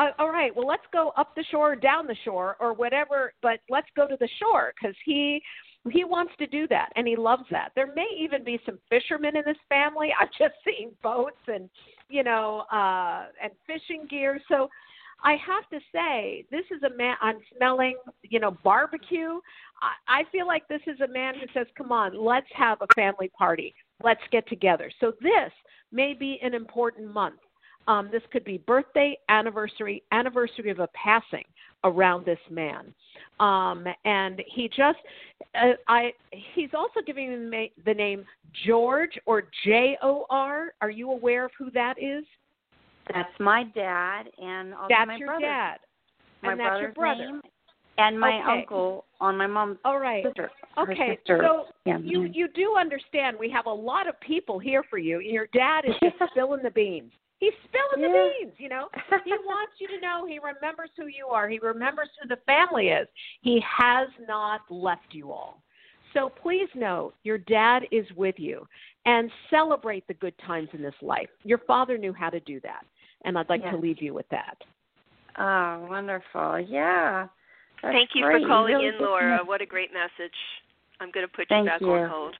[0.00, 3.60] uh, all right, well, let's go up the shore, down the shore, or whatever, but
[3.68, 5.42] let's go to the shore because he
[5.90, 7.72] he wants to do that and he loves that.
[7.74, 10.10] There may even be some fishermen in this family.
[10.20, 11.68] I've just seen boats and
[12.08, 14.40] you know uh and fishing gear.
[14.48, 14.68] So
[15.22, 17.16] I have to say, this is a man.
[17.20, 19.38] I'm smelling, you know, barbecue.
[19.82, 22.86] I, I feel like this is a man who says, "Come on, let's have a
[22.94, 23.74] family party.
[24.02, 25.52] Let's get together." So this
[25.92, 27.40] may be an important month.
[27.88, 31.44] Um, this could be birthday, anniversary, anniversary of a passing
[31.84, 32.94] around this man.
[33.40, 34.98] Um, and he just,
[35.54, 36.12] uh, I,
[36.54, 38.24] he's also giving the, the name
[38.66, 40.74] George or J O R.
[40.80, 42.24] Are you aware of who that is?
[43.12, 45.44] That's my dad and also that's my your brother.
[45.46, 45.78] dad.
[46.42, 47.24] My and that's your brother.
[47.24, 47.40] name
[47.98, 48.60] and my Okay.
[48.60, 50.24] uncle on my mom's All right.
[50.24, 50.50] sister.
[50.78, 51.42] Okay, sister.
[51.42, 55.20] so yeah, you you do understand we have a lot of people here for you.
[55.20, 57.12] Your dad is just spilling the beans.
[57.40, 58.88] He's spilling the beans, you know.
[59.24, 61.48] He wants you to know he remembers who you are.
[61.48, 63.08] He remembers who the family is.
[63.40, 65.62] He has not left you all.
[66.12, 68.66] So please know your dad is with you
[69.06, 71.30] and celebrate the good times in this life.
[71.42, 72.84] Your father knew how to do that.
[73.24, 74.56] And I'd like to leave you with that.
[75.38, 76.60] Oh, wonderful.
[76.60, 77.26] Yeah.
[77.82, 78.42] That's Thank you great.
[78.42, 79.38] for calling really in, Laura.
[79.38, 79.44] know.
[79.44, 80.34] What a great message.
[81.00, 81.90] I'm going to put you Thank back you.
[81.90, 82.36] on hold.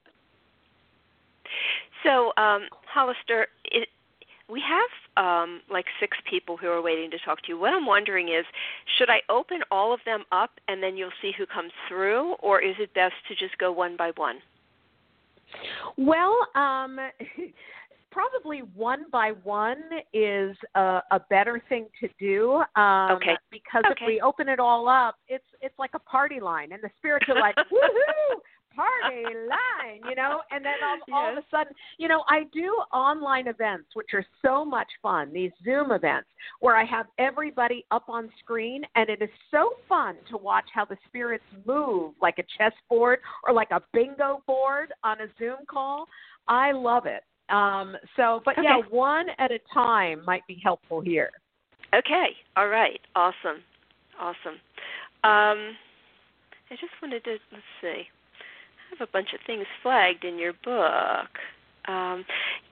[2.05, 3.89] So, um, Hollister, it,
[4.51, 7.59] we have um, like six people who are waiting to talk to you.
[7.59, 8.45] What I'm wondering is,
[8.99, 12.61] should I open all of them up and then you'll see who comes through, or
[12.61, 14.37] is it best to just go one by one?
[15.97, 16.99] Well, um,
[18.11, 19.83] probably one by one
[20.13, 22.63] is a, a better thing to do.
[22.81, 23.37] Um, Okay.
[23.51, 24.05] Because Okay.
[24.05, 27.27] if we open it all up, it's it's like a party line, and the spirits
[27.29, 28.41] are like, woohoo!
[28.75, 32.67] Party line, you know, and then all, all of a sudden, you know, I do
[32.93, 35.33] online events, which are so much fun.
[35.33, 36.29] These Zoom events
[36.61, 40.85] where I have everybody up on screen, and it is so fun to watch how
[40.85, 46.07] the spirits move, like a chessboard or like a bingo board on a Zoom call.
[46.49, 47.23] I love it.
[47.53, 51.31] Um, so, but yeah, one at a time might be helpful here.
[51.95, 52.29] Okay.
[52.57, 53.01] All right.
[53.17, 53.63] Awesome.
[54.19, 54.55] Awesome.
[55.25, 55.75] Um,
[56.71, 58.03] I just wanted to let's see.
[58.91, 61.29] Have a bunch of things flagged in your book.
[61.87, 62.25] Um,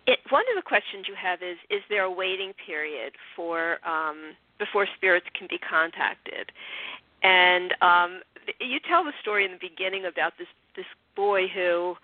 [0.06, 4.34] it, one of the questions you have is: Is there a waiting period for um,
[4.58, 6.52] before spirits can be contacted?
[7.22, 8.20] And um,
[8.60, 11.96] you tell the story in the beginning about this this boy who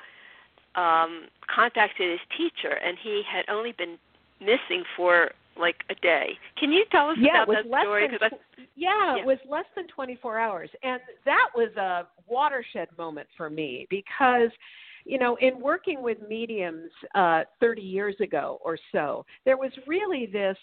[0.74, 3.98] um, contacted his teacher, and he had only been
[4.40, 6.30] missing for like a day.
[6.58, 8.08] Can you tell us yeah, about that less story?
[8.08, 8.30] than
[8.76, 9.20] yeah, yeah.
[9.20, 14.50] it was less than 24 hours, and that was a watershed moment for me because,
[15.04, 20.26] you know, in working with mediums uh, 30 years ago or so, there was really
[20.26, 20.56] this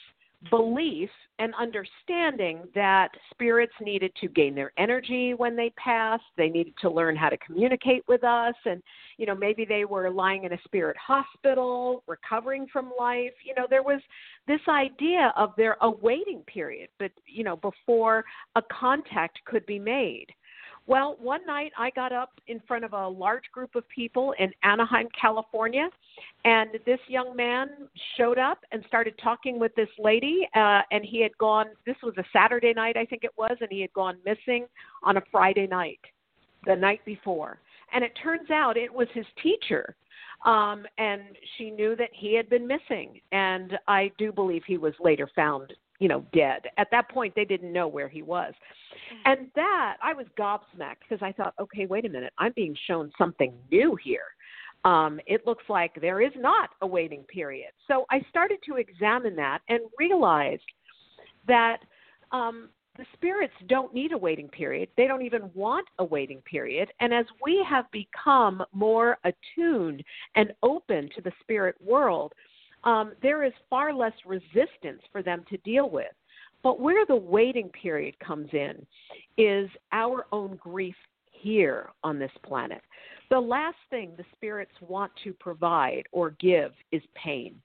[0.49, 6.23] belief and understanding that spirits needed to gain their energy when they passed.
[6.37, 8.55] They needed to learn how to communicate with us.
[8.65, 8.81] And,
[9.17, 13.33] you know, maybe they were lying in a spirit hospital, recovering from life.
[13.45, 14.01] You know, there was
[14.47, 18.23] this idea of their awaiting period, but, you know, before
[18.55, 20.27] a contact could be made.
[20.87, 24.51] Well, one night I got up in front of a large group of people in
[24.63, 25.89] Anaheim, California,
[26.43, 27.69] and this young man
[28.17, 30.47] showed up and started talking with this lady.
[30.55, 33.69] Uh, and he had gone, this was a Saturday night, I think it was, and
[33.69, 34.65] he had gone missing
[35.03, 35.99] on a Friday night,
[36.65, 37.59] the night before.
[37.93, 39.95] And it turns out it was his teacher.
[40.45, 41.21] Um, and
[41.57, 43.21] she knew that he had been missing.
[43.31, 46.63] And I do believe he was later found, you know, dead.
[46.77, 48.53] At that point, they didn't know where he was.
[49.25, 53.11] And that, I was gobsmacked because I thought, okay, wait a minute, I'm being shown
[53.17, 54.23] something new here.
[54.83, 57.71] Um, it looks like there is not a waiting period.
[57.87, 60.63] So I started to examine that and realized
[61.47, 61.77] that
[62.31, 64.89] um, the spirits don't need a waiting period.
[64.97, 66.89] They don't even want a waiting period.
[66.99, 70.03] And as we have become more attuned
[70.35, 72.33] and open to the spirit world,
[72.83, 76.11] um, there is far less resistance for them to deal with.
[76.63, 78.85] But where the waiting period comes in
[79.37, 80.95] is our own grief
[81.31, 82.81] here on this planet.
[83.29, 87.55] The last thing the spirits want to provide or give is pain.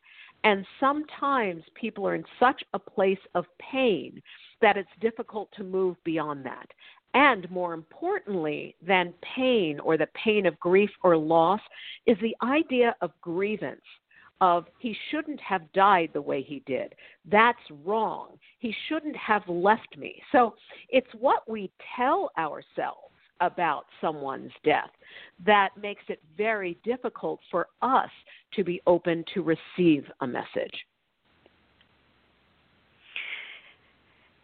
[0.45, 4.23] And sometimes people are in such a place of pain
[4.63, 6.67] that it's difficult to move beyond that.
[7.15, 11.61] And more importantly than pain or the pain of grief or loss
[12.07, 13.81] is the idea of grievance
[14.41, 16.95] of he shouldn't have died the way he did.
[17.31, 18.39] That's wrong.
[18.59, 20.23] He shouldn't have left me.
[20.33, 20.55] So
[20.89, 23.01] it's what we tell ourselves
[23.41, 24.91] about someone's death
[25.45, 28.11] that makes it very difficult for us
[28.55, 30.73] to be open to receive a message.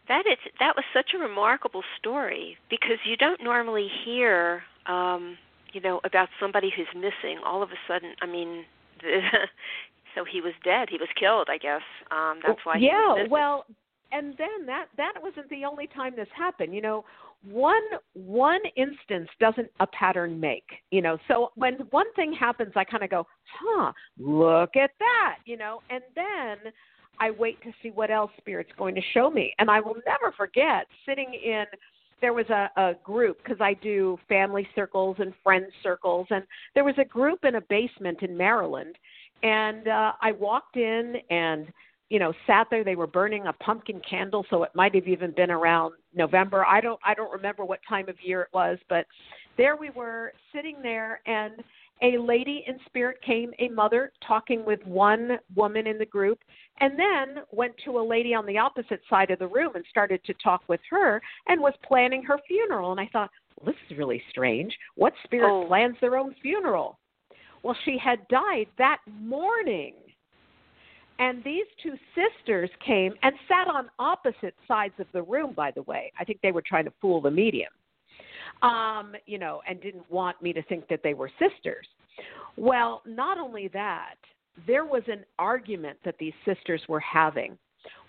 [0.08, 5.38] That is that was such a remarkable story because you don't normally hear um,
[5.72, 7.38] you know, about somebody who's missing.
[7.44, 8.64] All of a sudden, I mean,
[10.14, 10.88] so he was dead.
[10.90, 11.82] He was killed, I guess.
[12.10, 13.64] Um that's why Yeah, well,
[14.12, 16.74] and then that that wasn't the only time this happened.
[16.74, 17.04] You know,
[17.44, 17.82] one
[18.14, 23.02] one instance doesn't a pattern make you know so when one thing happens i kind
[23.02, 26.72] of go huh look at that you know and then
[27.18, 30.32] i wait to see what else spirit's going to show me and i will never
[30.36, 31.64] forget sitting in
[32.22, 36.84] there was a, a group because i do family circles and friend circles and there
[36.84, 38.96] was a group in a basement in maryland
[39.42, 41.66] and uh i walked in and
[42.12, 42.84] you know sat there.
[42.84, 46.64] They were burning a pumpkin candle so it might have even been around november.
[46.64, 49.06] I don't i don't remember what time of year it was but
[49.56, 51.54] there we were sitting there and
[52.02, 56.38] a lady in spirit came a mother talking with one woman in the group
[56.80, 60.22] and then went to a lady on the opposite side of the room and started
[60.24, 62.90] to talk with her and was planning her funeral.
[62.90, 64.76] And i thought well, this is really strange.
[64.96, 65.66] What spirit oh.
[65.66, 66.98] plans their own funeral?
[67.62, 69.94] Well she had died that morning.
[71.18, 75.82] And these two sisters came and sat on opposite sides of the room, by the
[75.82, 76.10] way.
[76.18, 77.70] I think they were trying to fool the medium,
[78.60, 81.86] um, you know, and didn't want me to think that they were sisters.
[82.56, 84.16] Well, not only that,
[84.66, 87.56] there was an argument that these sisters were having.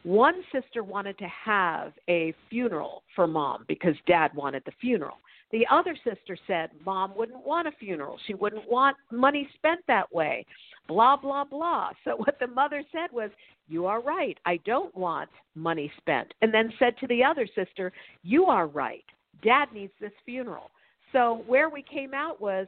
[0.04, 5.18] One sister wanted to have a funeral for mom because dad wanted the funeral.
[5.52, 8.20] The other sister said mom wouldn't want a funeral.
[8.26, 10.46] She wouldn't want money spent that way.
[10.88, 11.92] Blah, blah, blah.
[12.04, 13.30] So what the mother said was,
[13.68, 14.38] You are right.
[14.46, 16.34] I don't want money spent.
[16.42, 19.06] And then said to the other sister, You are right.
[19.42, 20.72] Dad needs this funeral.
[21.12, 22.68] So where we came out was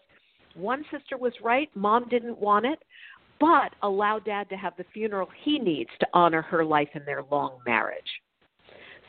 [0.56, 1.70] one sister was right.
[1.76, 2.80] Mom didn't want it,
[3.40, 7.24] but allow dad to have the funeral he needs to honor her life and their
[7.32, 8.04] long marriage.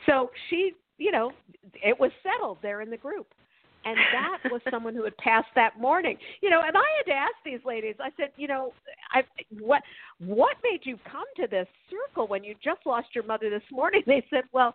[0.05, 1.31] So she, you know,
[1.75, 3.27] it was settled there in the group
[3.87, 6.17] and that was someone who had passed that morning.
[6.41, 7.95] You know, and I had to ask these ladies.
[7.99, 8.73] I said, you know,
[9.13, 9.21] I
[9.59, 9.81] what
[10.19, 14.01] what made you come to this circle when you just lost your mother this morning?
[14.07, 14.73] They said, well,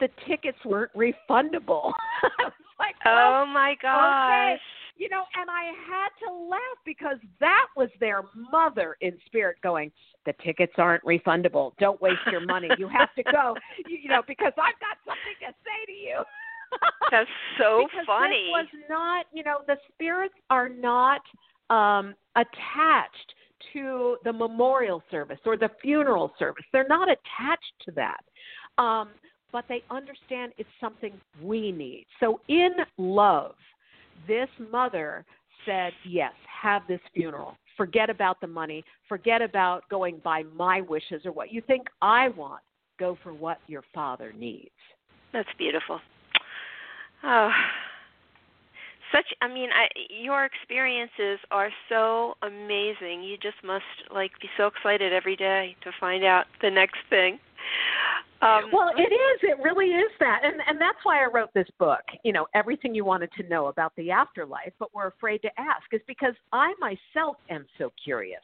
[0.00, 1.92] the tickets weren't refundable.
[2.22, 4.54] I was like, oh, oh my gosh.
[4.54, 4.60] Okay.
[4.98, 9.92] You know, and I had to laugh because that was their mother in spirit going,
[10.24, 11.72] the tickets aren't refundable.
[11.78, 12.68] Don't waste your money.
[12.78, 13.54] You have to go,
[13.88, 16.22] you, know, because I've got something to say to you.
[17.10, 17.28] That's
[17.58, 18.50] so because funny.
[18.56, 21.20] This was not, you know, the spirits are not
[21.68, 23.34] um, attached
[23.74, 26.64] to the memorial service or the funeral service.
[26.72, 28.20] They're not attached to that.
[28.82, 29.10] Um,
[29.52, 32.06] but they understand it's something we need.
[32.20, 33.54] So, in love,
[34.26, 35.24] this mother
[35.64, 36.32] said, Yes,
[36.62, 37.56] have this funeral.
[37.76, 38.84] Forget about the money.
[39.08, 42.62] Forget about going by my wishes or what you think I want.
[42.98, 44.70] Go for what your father needs.
[45.32, 46.00] That's beautiful.
[47.22, 47.50] Oh,
[49.12, 54.66] such i mean i your experiences are so amazing you just must like be so
[54.66, 57.38] excited every day to find out the next thing
[58.42, 61.68] um well it is it really is that and and that's why i wrote this
[61.78, 65.48] book you know everything you wanted to know about the afterlife but we're afraid to
[65.58, 68.42] ask is because i myself am so curious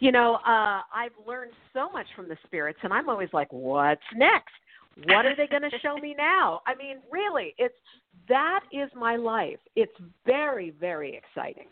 [0.00, 4.00] you know uh i've learned so much from the spirits and i'm always like what's
[4.14, 4.52] next
[5.06, 6.60] what are they going to show me now?
[6.66, 7.74] I mean, really, it's
[8.28, 9.58] that is my life.
[9.76, 9.92] It's
[10.24, 11.66] very, very exciting.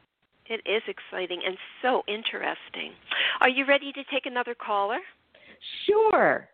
[0.46, 2.92] It is exciting and so interesting.
[3.40, 4.98] Are you ready to take another caller?
[5.86, 6.48] Sure.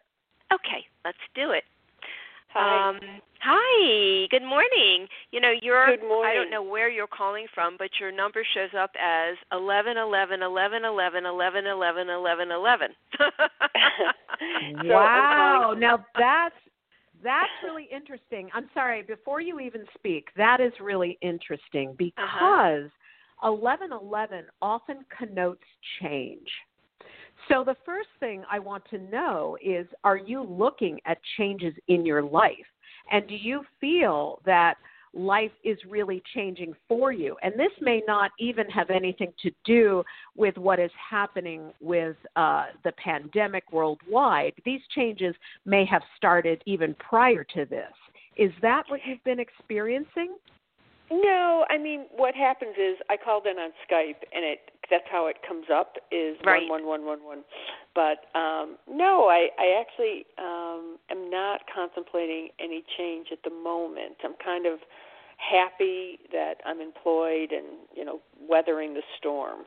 [0.53, 1.65] Okay, let's do it.
[2.55, 2.91] Hi.
[2.91, 3.01] Um,
[3.41, 4.27] hi.
[4.31, 5.07] Good morning.
[5.31, 8.91] You know, you're I don't know where you're calling from, but your number shows up
[8.99, 12.89] as eleven, eleven, eleven, eleven, eleven, eleven, eleven, eleven.
[14.85, 15.75] wow.
[15.77, 16.55] Now that's
[17.23, 18.49] that's really interesting.
[18.55, 21.97] I'm sorry, before you even speak, that is really interesting uh-huh.
[21.99, 22.91] because
[23.43, 23.53] uh-huh.
[23.53, 25.65] 1111 often connotes
[26.01, 26.49] change.
[27.49, 32.05] So, the first thing I want to know is are you looking at changes in
[32.05, 32.57] your life?
[33.11, 34.75] And do you feel that
[35.15, 37.37] life is really changing for you?
[37.43, 40.05] And this may not even have anything to do
[40.37, 44.53] with what is happening with uh, the pandemic worldwide.
[44.67, 45.35] These changes
[45.65, 47.93] may have started even prior to this.
[48.37, 50.37] Is that what you've been experiencing?
[51.11, 54.59] No, I mean what happens is I called in on Skype and it
[54.91, 56.69] that's how it comes up is right.
[56.69, 57.45] one one one one one.
[57.95, 64.17] But um no, I I actually um am not contemplating any change at the moment.
[64.25, 64.79] I'm kind of
[65.39, 69.61] happy that I'm employed and, you know, weathering the storm.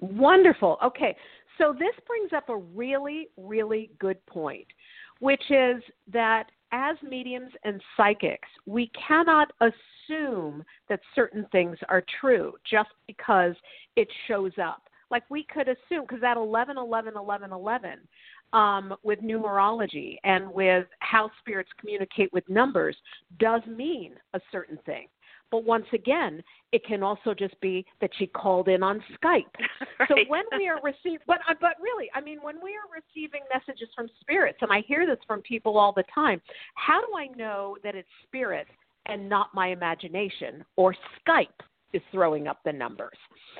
[0.00, 0.76] Wonderful.
[0.84, 1.16] Okay.
[1.58, 4.66] So this brings up a really really good point
[5.22, 5.80] which is
[6.12, 13.54] that as mediums and psychics, we cannot assume that certain things are true just because
[13.96, 14.82] it shows up.
[15.10, 17.90] Like we could assume, because that 11, 11, 11, 11,
[18.54, 22.96] um, with numerology and with how spirits communicate with numbers
[23.38, 25.08] does mean a certain thing.
[25.52, 26.42] But once again,
[26.72, 29.44] it can also just be that she called in on Skype.
[30.00, 30.08] right.
[30.08, 33.42] So when we are receiving, but uh, but really, I mean, when we are receiving
[33.52, 36.40] messages from spirits, and I hear this from people all the time,
[36.74, 38.66] how do I know that it's spirit
[39.06, 41.46] and not my imagination or Skype
[41.92, 43.18] is throwing up the numbers?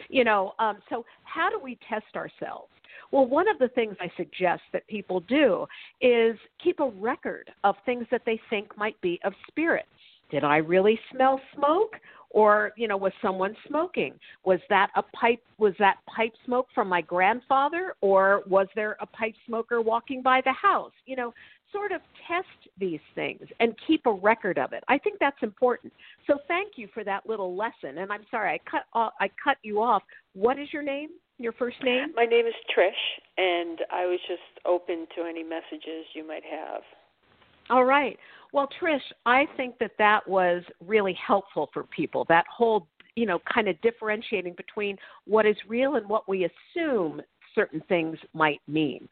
[0.08, 2.72] You know, um, so how do we test ourselves?
[3.10, 5.66] Well, one of the things I suggest that people do
[6.00, 9.84] is keep a record of things that they think might be of spirit
[10.32, 11.94] did I really smell smoke?
[12.30, 14.14] Or, you know, was someone smoking?
[14.46, 19.06] Was that a pipe was that pipe smoke from my grandfather or was there a
[19.06, 20.92] pipe smoker walking by the house?
[21.04, 21.34] You know,
[21.72, 24.82] sort of test these things and keep a record of it.
[24.88, 25.92] I think that's important.
[26.26, 27.98] So thank you for that little lesson.
[27.98, 30.02] And I'm sorry I cut off, I cut you off.
[30.32, 31.10] What is your name?
[31.38, 32.12] Your first name?
[32.14, 32.92] My name is Trish,
[33.36, 36.82] and I was just open to any messages you might have.
[37.68, 38.18] All right.
[38.52, 42.26] Well, Trish, I think that that was really helpful for people.
[42.28, 42.86] That whole,
[43.16, 44.96] you know, kind of differentiating between
[45.26, 47.22] what is real and what we assume
[47.54, 49.08] certain things might mean.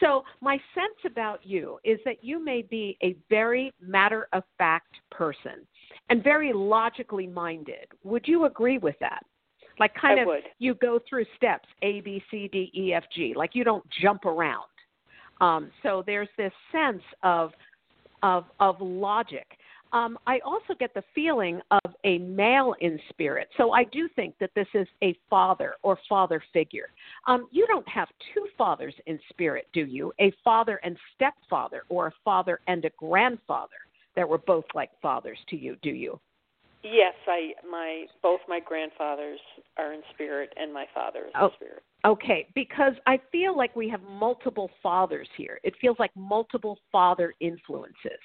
[0.00, 4.94] So, my sense about you is that you may be a very matter of fact
[5.10, 5.66] person
[6.08, 7.86] and very logically minded.
[8.04, 9.24] Would you agree with that?
[9.78, 10.42] Like, kind I of, would.
[10.58, 13.34] you go through steps A, B, C, D, E, F, G.
[13.36, 14.64] Like, you don't jump around.
[15.40, 17.52] Um, so, there's this sense of
[18.22, 19.46] of of logic.
[19.92, 23.48] Um, I also get the feeling of a male in spirit.
[23.56, 26.90] So I do think that this is a father or father figure.
[27.26, 30.12] Um, you don't have two fathers in spirit, do you?
[30.20, 33.72] A father and stepfather, or a father and a grandfather
[34.14, 36.20] that were both like fathers to you, do you?
[36.82, 39.40] Yes, I my both my grandfathers
[39.76, 41.46] are in spirit and my father is Oh.
[41.46, 41.82] in spirit.
[42.04, 45.60] Okay, because I feel like we have multiple fathers here.
[45.62, 48.20] It feels like multiple father influences.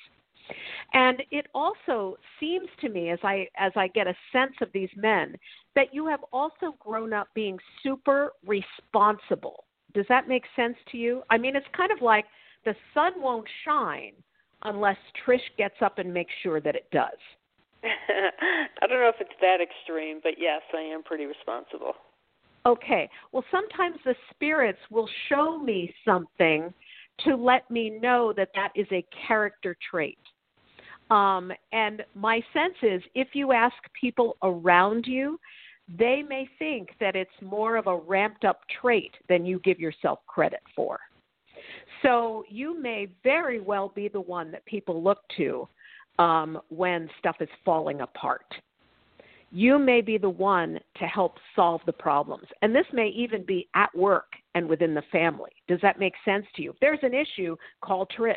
[0.93, 4.89] And it also seems to me as I as I get a sense of these
[4.95, 5.36] men
[5.76, 9.65] that you have also grown up being super responsible.
[9.93, 11.23] Does that make sense to you?
[11.30, 12.26] I mean, it's kind of like
[12.63, 14.13] the sun won't shine
[14.63, 17.17] unless Trish gets up and makes sure that it does.
[17.84, 21.93] I don't know if it's that extreme, but yes, I am pretty responsible.
[22.66, 23.09] Okay.
[23.32, 26.74] Well, sometimes the spirits will show me something
[27.24, 30.18] to let me know that that is a character trait.
[31.11, 35.39] Um, and my sense is if you ask people around you,
[35.99, 40.20] they may think that it's more of a ramped up trait than you give yourself
[40.26, 40.99] credit for.
[42.01, 45.68] So you may very well be the one that people look to
[46.18, 48.45] um, when stuff is falling apart
[49.56, 52.43] you may be the one to help solve the problems.
[52.62, 55.51] And this may even be at work and within the family.
[55.70, 56.72] Does that make sense to you?
[56.72, 58.36] If there's an issue, call Trish.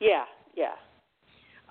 [0.00, 0.24] Yeah,
[0.56, 0.76] yeah.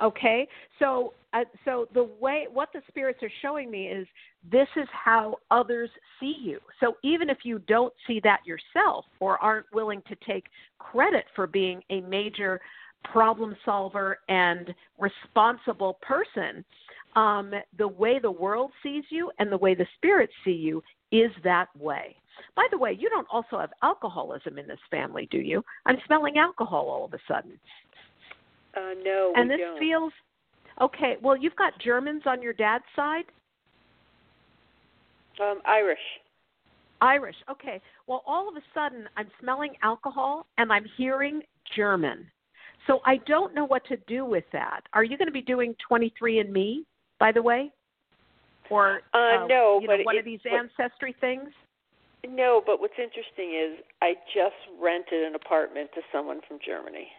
[0.04, 0.48] Okay?
[0.78, 4.06] So uh, so the way what the spirits are showing me is
[4.52, 6.60] this is how others see you.
[6.80, 10.46] So even if you don't see that yourself or aren't willing to take
[10.78, 12.62] credit for being a major
[13.04, 16.64] problem solver and responsible person,
[17.16, 21.32] um, the way the world sees you and the way the spirits see you is
[21.44, 22.16] that way.
[22.56, 25.64] By the way, you don't also have alcoholism in this family, do you?
[25.86, 27.60] I'm smelling alcohol all of a sudden.
[28.76, 29.80] Uh, no, and this don't.
[29.80, 30.14] feels
[30.82, 31.18] okay.
[31.22, 33.26] Well, you've got Germans on your dad's side.
[35.40, 36.00] um, Irish.
[37.02, 37.36] Irish.
[37.52, 37.82] Okay.
[38.08, 41.42] Well, all of a sudden, I'm smelling alcohol and I'm hearing
[41.76, 42.26] German.
[42.88, 44.82] So I don't know what to do with that.
[44.94, 46.78] Are you going to be doing 23andMe,
[47.24, 47.72] by the way?
[48.70, 51.54] Or Uh, no, you know, but one it- of these ancestry things?
[52.26, 57.10] No, but what's interesting is I just rented an apartment to someone from Germany.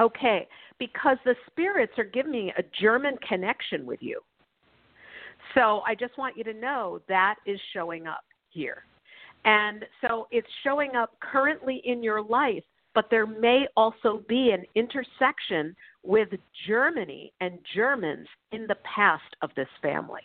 [0.00, 0.48] Okay,
[0.78, 4.20] because the spirits are giving me a German connection with you.
[5.54, 8.86] So I just want you to know that is showing up here.
[9.44, 12.64] And so it's showing up currently in your life,
[12.94, 16.28] but there may also be an intersection with
[16.66, 20.22] Germany and Germans in the past of this family.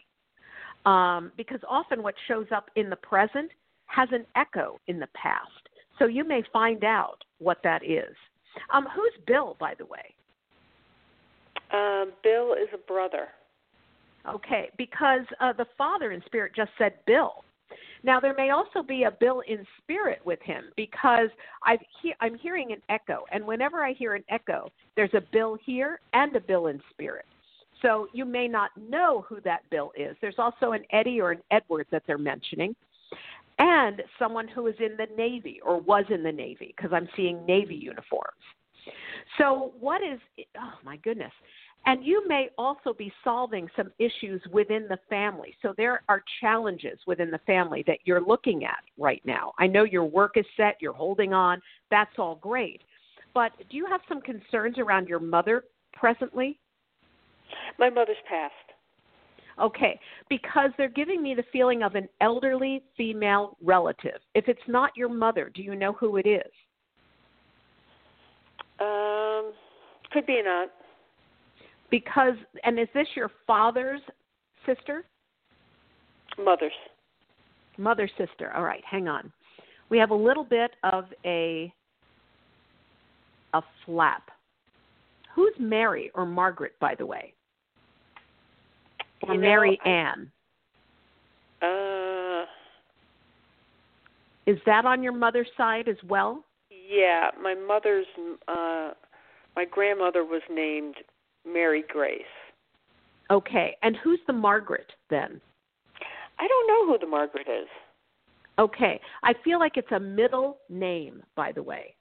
[0.86, 3.52] Um, because often what shows up in the present
[3.88, 5.70] has an echo in the past.
[6.00, 8.16] So you may find out what that is.
[8.74, 10.14] Um, who's Bill, by the way?
[11.72, 13.28] Um, Bill is a brother.
[14.28, 17.44] Okay, because uh, the father in spirit just said Bill.
[18.08, 21.28] Now there may also be a Bill in spirit with him because
[21.66, 25.58] I've he- I'm hearing an echo, and whenever I hear an echo, there's a Bill
[25.66, 27.26] here and a Bill in spirit.
[27.82, 30.16] So you may not know who that Bill is.
[30.22, 32.74] There's also an Eddie or an Edward that they're mentioning,
[33.60, 37.46] and someone who is in the Navy or was in the Navy because I'm seeing
[37.46, 38.42] Navy uniforms.
[39.38, 40.20] So what is?
[40.58, 41.34] Oh my goodness.
[41.86, 45.56] And you may also be solving some issues within the family.
[45.62, 49.54] So there are challenges within the family that you're looking at right now.
[49.58, 52.82] I know your work is set, you're holding on, that's all great.
[53.34, 55.64] But do you have some concerns around your mother
[55.94, 56.60] presently?
[57.80, 58.54] My mother's passed.
[59.60, 60.00] Okay,
[60.30, 64.20] because they're giving me the feeling of an elderly female relative.
[64.36, 66.52] If it's not your mother, do you know who it is?
[68.80, 69.52] Um,
[70.12, 70.72] could be an aunt.
[71.90, 72.34] Because,
[72.64, 74.02] and is this your father's
[74.66, 75.06] sister?
[76.38, 76.74] Mother's.
[77.78, 78.52] Mother sister.
[78.56, 79.32] All right, hang on.
[79.90, 81.72] We have a little bit of a
[83.54, 84.30] a flap.
[85.34, 87.34] Who's Mary or Margaret, by the way?
[89.24, 90.32] Or You know, Mary I- Ann?
[91.62, 92.46] Uh,
[94.46, 96.44] Is that on your mother's side as well?
[96.70, 98.06] yeah, my mother's
[98.48, 98.92] uh
[99.56, 100.96] my grandmother was named
[101.52, 102.22] Mary Grace.
[103.30, 105.42] Okay, and who's the Margaret then?
[106.40, 107.68] I don't know who the Margaret is.
[108.60, 111.96] Okay, I feel like it's a middle name, by the way.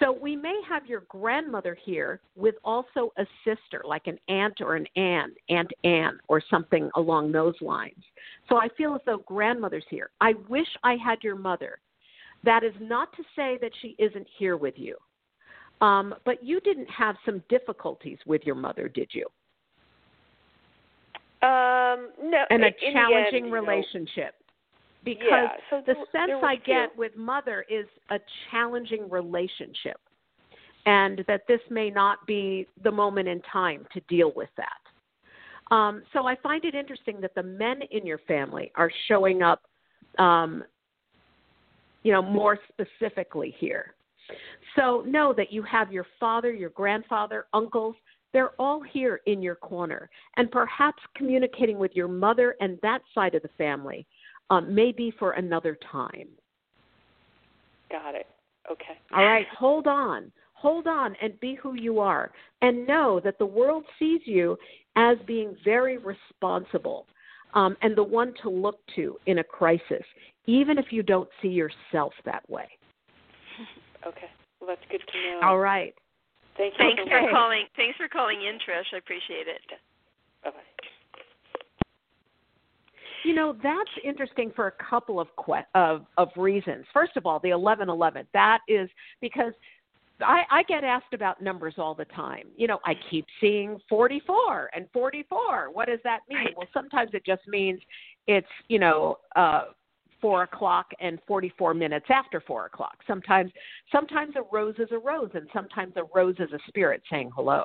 [0.00, 4.76] So we may have your grandmother here with also a sister, like an aunt or
[4.76, 8.04] an Ann, Aunt Ann, or something along those lines.
[8.48, 10.10] So I feel as though grandmother's here.
[10.20, 11.78] I wish I had your mother.
[12.44, 14.96] That is not to say that she isn't here with you.
[15.80, 19.26] Um, but you didn't have some difficulties with your mother, did you?
[21.40, 24.34] Um, no, And a end, challenging know, relationship.
[25.04, 26.62] Because yeah, so the sense I two.
[26.66, 28.18] get with mother is a
[28.50, 30.00] challenging relationship,
[30.86, 35.74] and that this may not be the moment in time to deal with that.
[35.74, 39.62] Um, so I find it interesting that the men in your family are showing up,
[40.18, 40.64] um,
[42.02, 43.94] you know, more specifically here.
[44.76, 47.96] So know that you have your father, your grandfather, uncles.
[48.32, 53.34] They're all here in your corner, and perhaps communicating with your mother and that side
[53.34, 54.06] of the family
[54.50, 56.28] um, maybe for another time.
[57.90, 58.26] Got it.
[58.70, 58.98] Okay.
[59.14, 60.30] All right, hold on.
[60.52, 62.30] Hold on and be who you are.
[62.62, 64.58] And know that the world sees you
[64.96, 67.06] as being very responsible
[67.54, 70.04] um, and the one to look to in a crisis,
[70.46, 72.68] even if you don't see yourself that way.
[74.06, 74.28] Okay.
[74.60, 75.46] Well, that's good to know.
[75.46, 75.94] All right.
[76.56, 77.64] Thank you Thanks for calling.
[77.76, 78.92] Thanks for calling in, Trish.
[78.92, 79.62] I appreciate it.
[80.42, 80.56] Bye bye.
[83.24, 86.84] You know, that's interesting for a couple of que- of of reasons.
[86.92, 88.26] First of all, the eleven eleven.
[88.32, 88.88] That is
[89.20, 89.52] because
[90.20, 92.48] I, I get asked about numbers all the time.
[92.56, 95.70] You know, I keep seeing 44 and 44.
[95.72, 96.38] What does that mean?
[96.38, 96.54] Right.
[96.56, 97.80] Well, sometimes it just means
[98.26, 99.66] it's, you know, uh,
[100.20, 102.96] four o'clock and 44 minutes after four o'clock.
[103.06, 103.50] Sometimes,
[103.92, 107.64] sometimes a rose is a rose, and sometimes a rose is a spirit saying hello.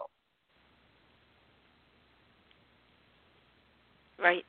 [4.20, 4.46] Right.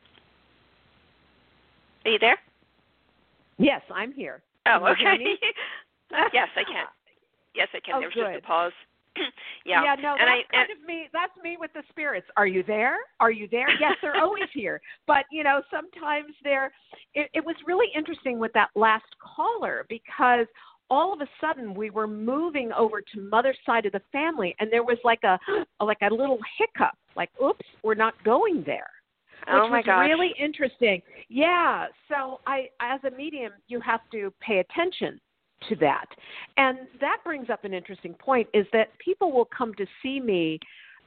[2.04, 2.38] Are you there?
[3.58, 4.42] Yes, I'm here.
[4.66, 5.16] Oh, okay.
[6.32, 6.86] yes, I can.
[7.56, 7.94] Yes, I can.
[7.94, 8.72] Oh, there was just a oh, pause.
[9.66, 9.82] yeah.
[9.84, 11.08] Yeah, no, and that's I kind of me.
[11.12, 12.26] That's me with the spirits.
[12.36, 12.96] Are you there?
[13.20, 13.68] Are you there?
[13.80, 14.80] Yes, they're always here.
[15.06, 16.72] But you know, sometimes they're.
[17.14, 20.46] It, it was really interesting with that last caller because
[20.90, 24.72] all of a sudden we were moving over to mother's side of the family, and
[24.72, 25.38] there was like a
[25.84, 26.94] like a little hiccup.
[27.16, 28.90] Like, oops, we're not going there.
[29.46, 30.08] Oh which oh my was gosh.
[30.08, 31.02] really interesting.
[31.28, 31.86] Yeah.
[32.08, 35.20] So I, as a medium, you have to pay attention
[35.68, 36.06] to that.
[36.56, 40.58] And that brings up an interesting point is that people will come to see me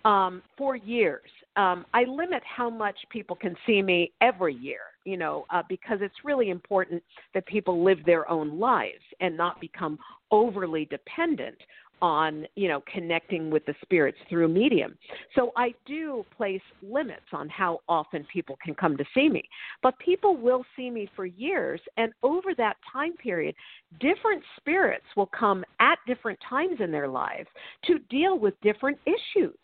[0.05, 1.29] um, for years.
[1.55, 5.99] Um, I limit how much people can see me every year, you know, uh, because
[6.01, 7.03] it's really important
[7.33, 9.97] that people live their own lives and not become
[10.31, 11.57] overly dependent
[12.01, 14.97] on, you know, connecting with the spirits through medium.
[15.35, 19.43] So I do place limits on how often people can come to see me.
[19.81, 23.55] But people will see me for years, and over that time period,
[23.99, 27.47] different spirits will come at different times in their lives
[27.85, 29.55] to deal with different issues.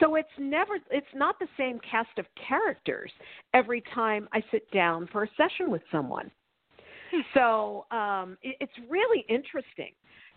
[0.00, 3.10] So it's never it's not the same cast of characters
[3.52, 6.30] every time I sit down for a session with someone.
[7.34, 9.92] So um, it, it's really interesting.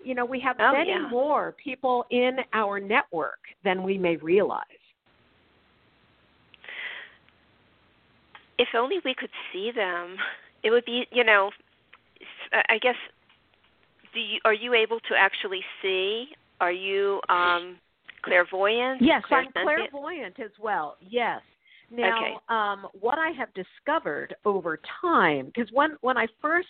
[0.06, 1.10] You know, we have Oh, many yeah.
[1.10, 4.64] more people in our network than we may realize.
[8.58, 10.18] if only we could see them
[10.64, 11.52] it would be you know
[12.70, 12.96] i guess
[14.14, 16.28] do you are you able to actually see
[16.62, 17.78] are you um
[18.24, 21.42] clairvoyant yes i'm clairvoyant as well yes
[21.92, 22.34] now okay.
[22.50, 26.68] um what i have discovered over time because when when i first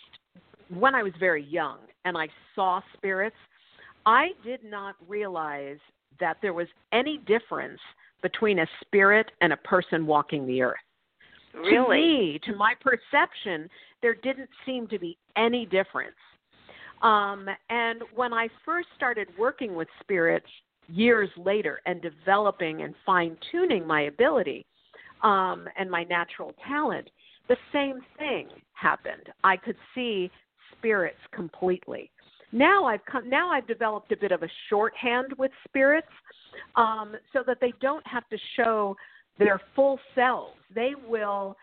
[0.68, 3.36] when i was very young and i saw spirits
[4.06, 5.78] i did not realize
[6.18, 7.80] that there was any difference
[8.22, 10.78] between a spirit and a person walking the earth
[11.56, 11.72] Really?
[11.72, 13.68] To me, to my perception,
[14.02, 16.16] there didn't seem to be any difference.
[17.02, 20.46] Um, and when I first started working with spirits
[20.88, 24.64] years later and developing and fine tuning my ability
[25.22, 27.08] um, and my natural talent,
[27.48, 29.28] the same thing happened.
[29.44, 30.30] I could see
[30.78, 32.10] spirits completely.
[32.52, 36.08] Now I've come, now I've developed a bit of a shorthand with spirits,
[36.76, 38.96] um, so that they don't have to show
[39.38, 40.56] their full selves.
[40.74, 41.56] They will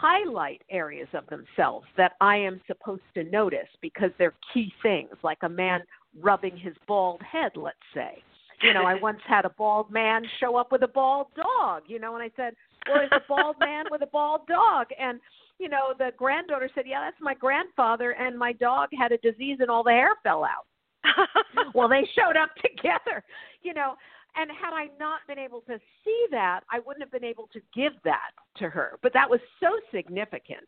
[0.00, 5.38] highlight areas of themselves that I am supposed to notice because they're key things, like
[5.42, 5.82] a man
[6.20, 8.22] rubbing his bald head, let's say.
[8.62, 11.98] You know, I once had a bald man show up with a bald dog, you
[11.98, 12.54] know, and I said,
[12.88, 15.20] Well, it's a bald man with a bald dog and
[15.62, 19.58] you know, the granddaughter said, Yeah, that's my grandfather and my dog had a disease
[19.60, 20.66] and all the hair fell out.
[21.74, 23.22] well, they showed up together,
[23.62, 23.94] you know.
[24.36, 27.60] And had I not been able to see that, I wouldn't have been able to
[27.74, 28.98] give that to her.
[29.02, 30.64] But that was so significant.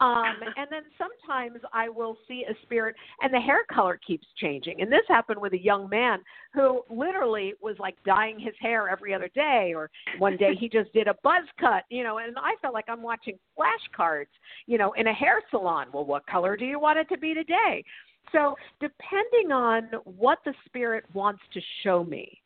[0.00, 4.80] Um, and then sometimes I will see a spirit, and the hair color keeps changing.
[4.80, 6.20] And this happened with a young man
[6.52, 10.92] who literally was like dyeing his hair every other day, or one day he just
[10.92, 12.18] did a buzz cut, you know.
[12.18, 14.26] And I felt like I'm watching flashcards,
[14.66, 15.88] you know, in a hair salon.
[15.92, 17.84] Well, what color do you want it to be today?
[18.32, 22.40] So, depending on what the spirit wants to show me,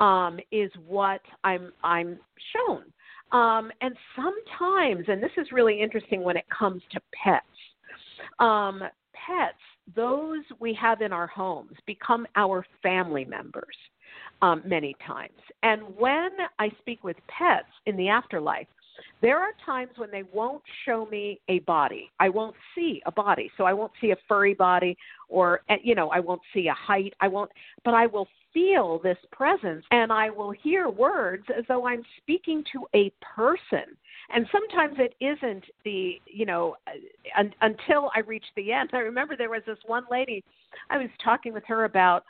[0.00, 2.18] um, is what I'm I'm
[2.54, 2.84] shown.
[3.32, 7.44] Um, and sometimes, and this is really interesting when it comes to pets.
[8.38, 8.82] Um,
[9.14, 9.58] pets,
[9.94, 13.76] those we have in our homes, become our family members
[14.42, 15.38] um, many times.
[15.62, 18.68] And when I speak with pets in the afterlife,
[19.20, 22.10] there are times when they won't show me a body.
[22.20, 23.50] I won't see a body.
[23.56, 24.96] So I won't see a furry body
[25.28, 27.12] or eh, you know, I won't see a height.
[27.20, 27.50] I won't
[27.84, 32.64] but I will feel this presence and I will hear words as though I'm speaking
[32.72, 33.84] to a person.
[34.34, 36.74] And sometimes it isn't the, you know,
[37.36, 38.90] un- until I reach the end.
[38.94, 40.42] I remember there was this one lady,
[40.88, 42.24] I was talking with her about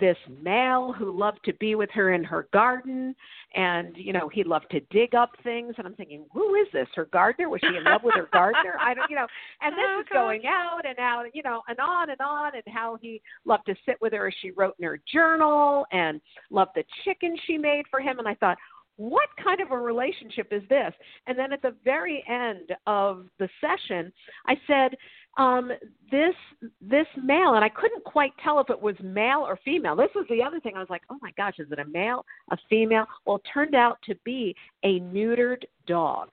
[0.00, 3.14] this male who loved to be with her in her garden
[3.54, 6.88] and you know he loved to dig up things and i'm thinking who is this?
[6.94, 7.48] Her gardener?
[7.48, 8.74] Was she in love with her gardener?
[8.80, 9.26] I don't you know
[9.60, 12.62] and this oh, is going out and out you know and on and on and
[12.66, 16.20] how he loved to sit with her as she wrote in her journal and
[16.50, 18.58] loved the chicken she made for him and i thought
[18.96, 20.92] what kind of a relationship is this?
[21.26, 24.12] And then at the very end of the session
[24.46, 24.96] i said
[25.36, 25.70] um,
[26.10, 26.34] this
[26.80, 29.96] this male, and I couldn't quite tell if it was male or female.
[29.96, 30.74] This was the other thing.
[30.76, 33.06] I was like, oh my gosh, is it a male, a female?
[33.26, 34.54] Well, it turned out to be
[34.84, 36.30] a neutered dog.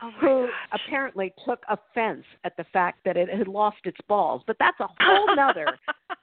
[0.00, 0.80] Oh who gosh.
[0.86, 4.42] apparently took offense at the fact that it had lost its balls.
[4.46, 5.66] But that's a whole nother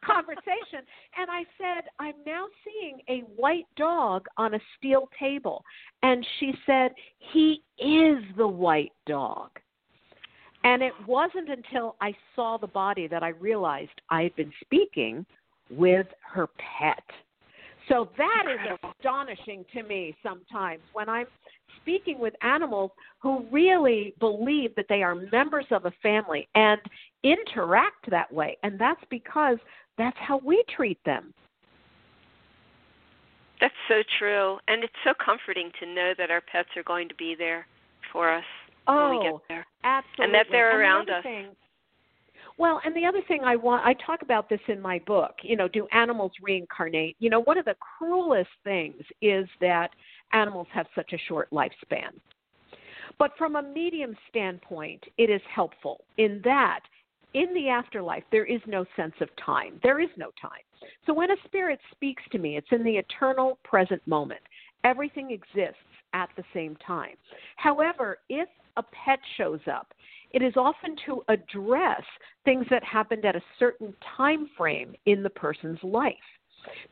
[0.03, 0.79] conversation.
[1.17, 5.63] And I said, I'm now seeing a white dog on a steel table.
[6.03, 6.91] And she said,
[7.33, 9.49] He is the white dog.
[10.65, 15.23] And it wasn't until I saw the body that I realized I had been speaking
[15.69, 17.03] with her pet.
[17.87, 21.27] So that is astonishing to me sometimes when I'm
[21.81, 22.89] speaking with animals
[23.19, 26.81] who really believe that they are members of a family and
[27.21, 28.57] interact that way.
[28.63, 29.57] And that's because
[29.99, 31.31] that's how we treat them.
[33.61, 34.57] That's so true.
[34.67, 37.67] And it's so comforting to know that our pets are going to be there
[38.11, 38.43] for us
[38.87, 39.65] oh, when we get oh, there.
[39.83, 40.25] Absolutely.
[40.25, 41.23] And that they're around us.
[41.23, 41.47] Thing,
[42.57, 45.35] well, and the other thing I want, I talk about this in my book.
[45.41, 47.17] You know, do animals reincarnate?
[47.19, 49.89] You know, one of the cruelest things is that
[50.33, 52.13] animals have such a short lifespan.
[53.17, 56.81] But from a medium standpoint, it is helpful in that
[57.33, 59.77] in the afterlife, there is no sense of time.
[59.83, 60.61] There is no time.
[61.05, 64.39] So when a spirit speaks to me, it's in the eternal present moment.
[64.85, 65.83] Everything exists
[66.13, 67.15] at the same time.
[67.57, 68.47] However, if
[68.77, 69.93] a pet shows up,
[70.31, 72.03] it is often to address
[72.43, 76.15] things that happened at a certain time frame in the person's life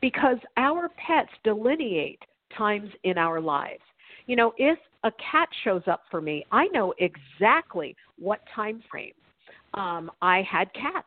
[0.00, 2.22] because our pets delineate
[2.56, 3.82] times in our lives.
[4.26, 9.12] You know, if a cat shows up for me, I know exactly what time frame
[9.74, 11.06] um, I had cats,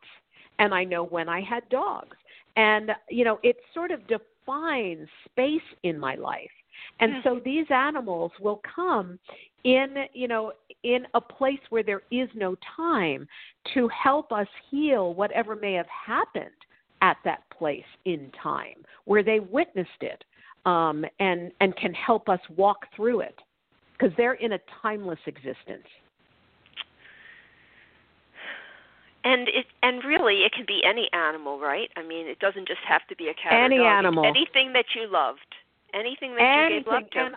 [0.60, 2.16] and I know when I had dogs,
[2.56, 6.52] and you know, it sort of defines space in my life.
[7.00, 7.24] And Yeah.
[7.24, 9.20] so these animals will come
[9.68, 10.54] in you know
[10.84, 13.28] in a place where there is no time
[13.74, 16.50] to help us heal whatever may have happened
[17.02, 20.24] at that place in time where they witnessed it
[20.66, 23.40] um, and and can help us walk through it
[23.94, 25.88] because they're in a timeless existence.
[29.26, 31.90] And it and really it can be any animal, right?
[31.98, 34.00] I mean, it doesn't just have to be a cat any or dog.
[34.00, 34.26] animal.
[34.26, 35.40] Anything that you loved.
[35.94, 36.78] Anything that Anything.
[36.78, 37.20] you gave love to.
[37.20, 37.36] And,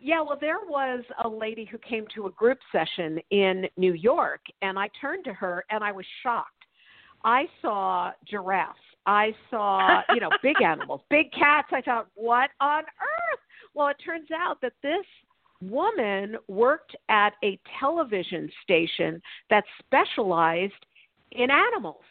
[0.00, 4.40] yeah, well, there was a lady who came to a group session in New York,
[4.62, 6.50] and I turned to her and I was shocked.
[7.24, 8.78] I saw giraffes.
[9.06, 11.68] I saw, you know, big animals, big cats.
[11.72, 13.40] I thought, what on earth?
[13.74, 15.04] Well, it turns out that this
[15.62, 19.20] woman worked at a television station
[19.50, 20.72] that specialized
[21.32, 22.02] in animals.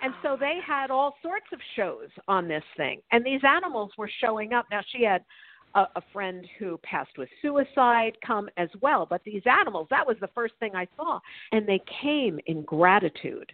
[0.00, 3.00] And so they had all sorts of shows on this thing.
[3.10, 4.66] And these animals were showing up.
[4.70, 5.24] Now, she had
[5.74, 9.06] a, a friend who passed with suicide come as well.
[9.08, 11.20] But these animals, that was the first thing I saw.
[11.52, 13.52] And they came in gratitude.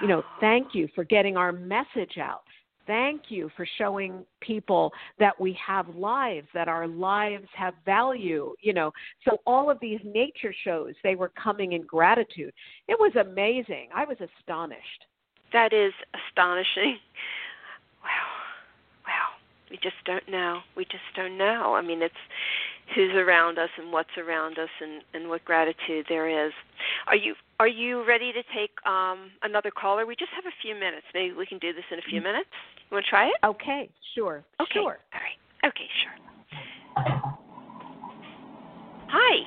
[0.00, 2.42] You know, thank you for getting our message out.
[2.86, 8.54] Thank you for showing people that we have lives, that our lives have value.
[8.60, 8.92] You know,
[9.24, 12.52] so all of these nature shows, they were coming in gratitude.
[12.88, 13.88] It was amazing.
[13.94, 15.06] I was astonished.
[15.52, 15.92] That is
[16.28, 16.98] astonishing.
[19.72, 20.60] We just don't know.
[20.76, 21.74] We just don't know.
[21.74, 22.14] I mean, it's
[22.94, 26.52] who's around us and what's around us and, and what gratitude there is.
[27.06, 30.04] Are you are you ready to take um, another caller?
[30.04, 31.06] We just have a few minutes.
[31.14, 32.50] Maybe we can do this in a few minutes.
[32.90, 33.34] You want to try it?
[33.42, 34.44] Okay, sure.
[34.60, 34.74] Okay.
[34.74, 34.98] Sure.
[35.14, 35.40] All right.
[35.64, 36.12] Okay, sure.
[39.08, 39.44] Hi.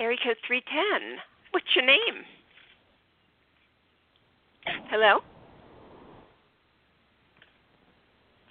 [0.00, 1.18] Area code 310.
[1.50, 2.24] What's your name?
[4.90, 5.18] Hello?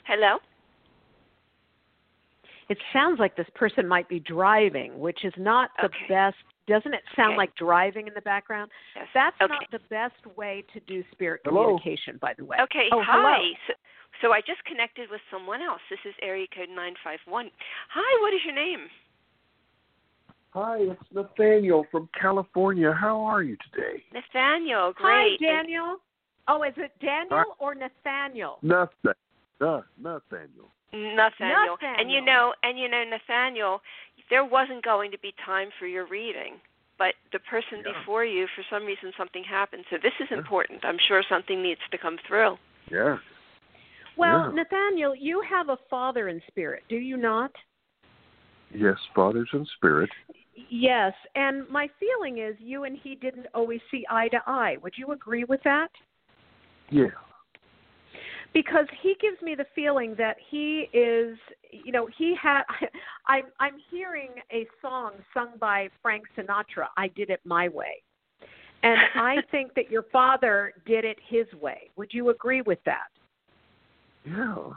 [0.03, 0.39] Hello?
[2.69, 6.05] It sounds like this person might be driving, which is not the Okay.
[6.07, 6.37] best.
[6.67, 7.37] Doesn't it sound Okay.
[7.37, 8.71] like driving in the background?
[8.95, 9.07] Yes.
[9.13, 9.51] That's okay.
[9.51, 11.63] not the best way to do spirit Hello?
[11.63, 12.57] communication, by the way.
[12.59, 13.17] Okay, Oh, hi.
[13.17, 13.53] hello.
[13.65, 13.73] So,
[14.21, 15.81] so I just connected with someone else.
[15.89, 17.49] This is area code 951.
[17.89, 18.87] Hi, what is your name?
[20.51, 22.91] Hi, it's Nathaniel from California.
[22.93, 24.03] How are you today?
[24.13, 24.93] Nathaniel.
[24.93, 25.39] Great.
[25.41, 25.97] Hi, Daniel.
[26.47, 28.59] Oh, is it Daniel or Nathaniel?
[28.61, 29.13] Nothing.
[29.59, 30.71] Uh, Nathaniel.
[30.93, 31.77] Nathaniel.
[31.81, 33.81] And you know, and you know, Nathaniel,
[34.29, 36.55] there wasn't going to be time for your reading,
[36.97, 37.93] but the person Yeah.
[37.93, 39.85] before you, for some reason, something happened.
[39.89, 40.37] So this is Yeah.
[40.37, 40.83] important.
[40.85, 42.57] I'm sure something needs to come through.
[42.89, 43.17] Yeah.
[44.15, 44.51] Well, Yeah.
[44.51, 47.55] Nathaniel, you have a father in spirit, do you not?
[48.71, 50.11] Yes, Fathers in Spirit.
[50.53, 54.77] Yes, and my feeling is you and he didn't always see eye to eye.
[54.77, 55.89] Would you agree with that?
[56.89, 57.11] Yeah.
[58.53, 61.37] Because he gives me the feeling that he is
[61.71, 62.63] you know he had
[63.27, 68.01] i'm i'm hearing a song sung by frank sinatra i did it my way.
[68.83, 71.89] And i think that your father did it his way.
[71.95, 73.09] Would you agree with that?
[74.25, 74.71] Yeah.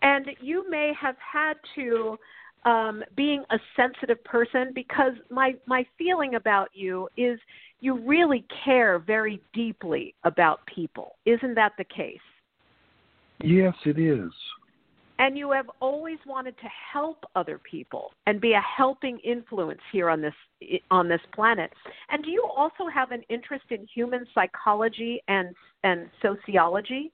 [0.00, 2.18] and you may have had to
[2.64, 7.38] um being a sensitive person because my my feeling about you is
[7.80, 11.16] you really care very deeply about people.
[11.26, 12.18] Isn't that the case?
[13.42, 14.32] Yes, it is.
[15.18, 20.08] and you have always wanted to help other people and be a helping influence here
[20.08, 20.34] on this
[20.90, 21.70] on this planet.
[22.10, 25.54] And do you also have an interest in human psychology and
[25.84, 27.12] and sociology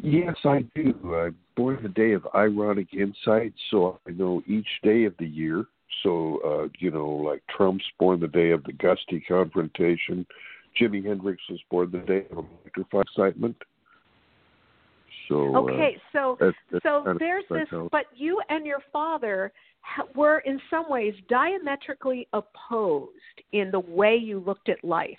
[0.00, 0.94] Yes, I do.
[1.14, 5.66] I'm born the day of ironic insight, so I know each day of the year.
[6.02, 10.26] So, uh, you know, like Trump's born the day of the gusty confrontation.
[10.80, 13.56] Jimi Hendrix was born the day of electrified excitement.
[15.28, 18.80] So, okay so uh, that, that's so kind of there's this but you and your
[18.92, 19.52] father
[20.14, 23.10] were in some ways diametrically opposed
[23.52, 25.16] in the way you looked at life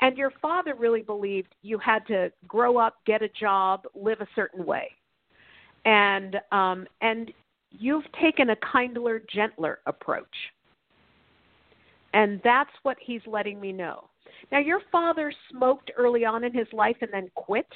[0.00, 4.26] and your father really believed you had to grow up get a job live a
[4.34, 4.90] certain way
[5.84, 7.32] and um and
[7.70, 10.26] you've taken a kindler gentler approach
[12.12, 14.04] and that's what he's letting me know
[14.52, 17.66] now your father smoked early on in his life and then quit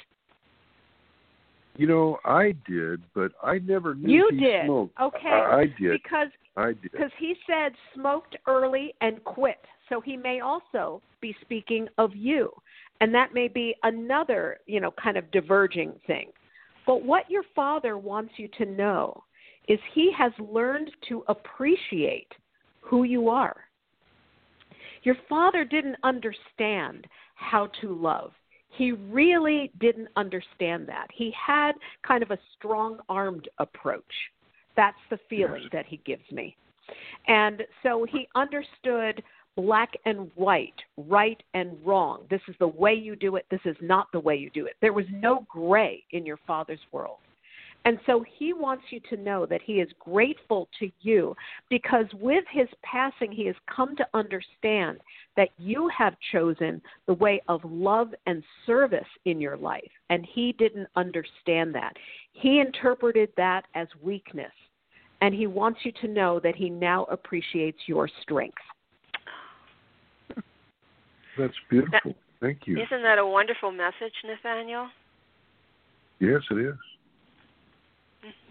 [1.77, 4.65] You know, I did, but I never knew You he did.
[4.65, 4.99] smoked.
[4.99, 5.29] Okay.
[5.29, 5.91] I, I did.
[5.91, 6.91] because I did.
[6.91, 9.63] because he said smoked early and quit.
[9.89, 12.51] So he may also be speaking of you.
[13.01, 16.29] And that may be another, you know, kind of diverging thing.
[16.85, 19.23] But what your father wants you to know
[19.67, 22.31] is he has learned to appreciate
[22.81, 23.55] who you are.
[25.03, 28.31] Your father didn't understand how to love.
[28.69, 31.07] He really didn't understand that.
[31.13, 31.73] He had
[32.05, 34.03] kind of a strong armed approach.
[34.75, 36.55] That's the feeling that he gives me.
[37.27, 39.23] And so he understood
[39.59, 42.21] black and white, right and wrong.
[42.29, 43.45] This is the way you do it.
[43.51, 44.75] This is not the way you do it.
[44.81, 47.17] There was no gray in your father's world.
[47.83, 51.35] And so he wants you to know that he is grateful to you
[51.69, 54.99] because with his passing, he has come to understand
[55.35, 59.91] that you have chosen the way of love and service in your life.
[60.09, 61.93] And he didn't understand that.
[62.31, 64.51] He interpreted that as weakness.
[65.21, 68.55] And he wants you to know that he now appreciates your strength.
[71.39, 72.15] That's beautiful.
[72.41, 72.75] Thank you.
[72.77, 74.87] Isn't that a wonderful message, Nathaniel?
[76.19, 76.75] Yes, it is.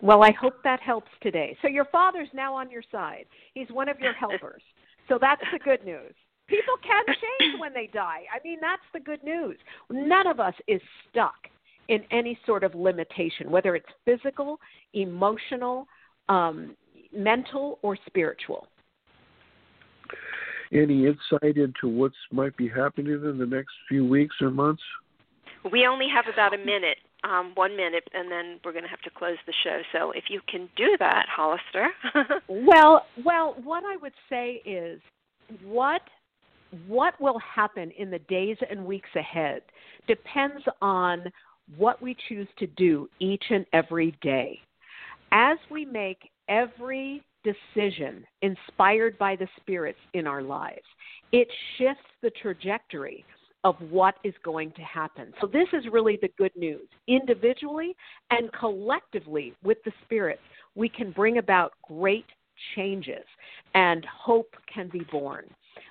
[0.01, 1.57] Well, I hope that helps today.
[1.61, 3.26] So your father's now on your side.
[3.55, 4.62] He's one of your helpers.
[5.09, 6.14] so that's the good news.
[6.49, 8.22] People can change when they die.
[8.34, 9.59] I mean, that's the good news.
[9.91, 10.80] None of us is
[11.11, 11.36] stuck
[11.89, 14.59] in any sort of limitation, whether it's physical,
[14.95, 15.86] emotional,
[16.30, 16.74] um,
[17.12, 18.66] mental, or spiritual.
[20.72, 24.82] Any insight into what might be happening in the next few weeks or months?
[25.72, 29.02] We only have about a minute um, one minute, and then we're going to have
[29.02, 29.80] to close the show.
[29.92, 31.88] So if you can do that, Hollister.
[32.48, 35.00] well, well, what I would say is,
[35.64, 36.02] what
[36.86, 39.62] what will happen in the days and weeks ahead
[40.06, 41.24] depends on
[41.78, 44.60] what we choose to do each and every day.
[45.32, 47.22] As we make every
[47.53, 50.86] decision inspired by the spirits in our lives,
[51.32, 53.24] it shifts the trajectory
[53.64, 55.32] of what is going to happen.
[55.40, 56.86] So, this is really the good news.
[57.09, 57.94] Individually
[58.30, 60.42] and collectively with the spirits,
[60.74, 62.26] we can bring about great
[62.76, 63.24] changes
[63.74, 65.44] and hope can be born.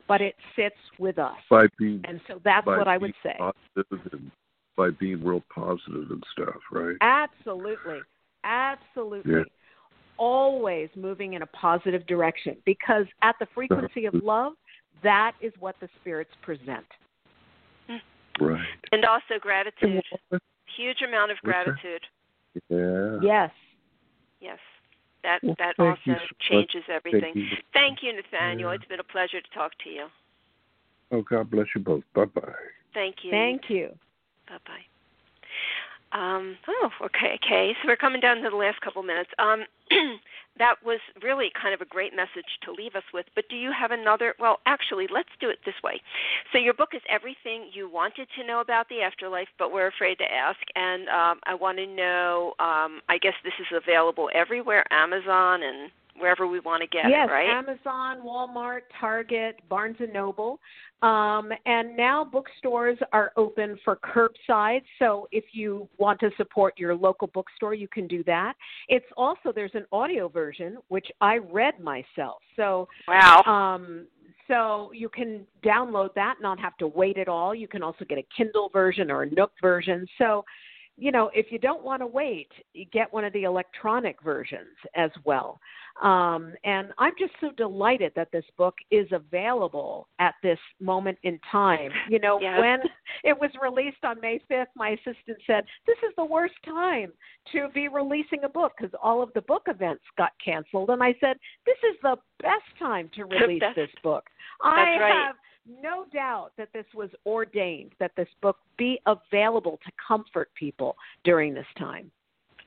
[0.07, 1.35] But it sits with us.
[1.77, 3.37] Being, and so that's what I would say.
[3.75, 4.31] And
[4.77, 6.95] by being real positive and stuff, right?
[7.01, 7.99] Absolutely.
[8.43, 9.33] Absolutely.
[9.33, 9.43] Yeah.
[10.17, 14.53] Always moving in a positive direction because at the frequency of love,
[15.03, 16.85] that is what the spirits present.
[17.89, 17.99] Mm.
[18.39, 18.65] Right.
[18.91, 20.03] And also gratitude.
[20.75, 22.01] Huge amount of gratitude.
[22.69, 23.19] Yeah.
[23.21, 23.51] Yes.
[24.39, 24.59] Yes.
[25.23, 26.17] That well, that also so
[26.49, 27.33] changes everything.
[27.33, 28.69] Thank you, thank you Nathaniel.
[28.69, 28.75] Yeah.
[28.75, 30.07] It's been a pleasure to talk to you.
[31.11, 32.03] Oh, God bless you both.
[32.13, 32.41] Bye bye.
[32.93, 33.31] Thank you.
[33.31, 33.89] Thank you.
[34.47, 34.85] Bye bye.
[36.11, 37.75] Um, oh, okay, okay.
[37.81, 39.29] So we're coming down to the last couple minutes.
[39.39, 39.65] Um,
[40.57, 43.25] that was really kind of a great message to leave us with.
[43.35, 44.33] But do you have another?
[44.39, 46.01] Well, actually, let's do it this way.
[46.51, 50.17] So your book is everything you wanted to know about the afterlife, but we're afraid
[50.19, 50.59] to ask.
[50.75, 52.53] And um, I want to know.
[52.59, 57.27] Um, I guess this is available everywhere, Amazon and wherever we want to get yes,
[57.29, 57.49] it, right?
[57.49, 60.59] Amazon, Walmart, Target, Barnes and Noble.
[61.03, 64.81] Um, and now bookstores are open for curbside.
[64.97, 68.53] So if you want to support your local bookstore, you can do that.
[68.87, 72.41] It's also there's an audio version which I read myself.
[72.55, 73.43] So wow.
[73.43, 74.07] Um,
[74.47, 77.53] so you can download that, not have to wait at all.
[77.53, 80.07] You can also get a Kindle version or a Nook version.
[80.17, 80.45] So
[80.97, 82.49] you know, if you don't want to wait,
[82.91, 85.59] get one of the electronic versions as well.
[86.01, 91.39] Um, and I'm just so delighted that this book is available at this moment in
[91.51, 91.91] time.
[92.09, 92.59] You know, yes.
[92.59, 92.79] when
[93.23, 97.11] it was released on May 5th, my assistant said, This is the worst time
[97.51, 100.89] to be releasing a book because all of the book events got canceled.
[100.89, 104.23] And I said, This is the best time to release this book.
[104.63, 105.25] That's I right.
[105.27, 105.35] have
[105.81, 111.53] no doubt that this was ordained, that this book be available to comfort people during
[111.53, 112.11] this time.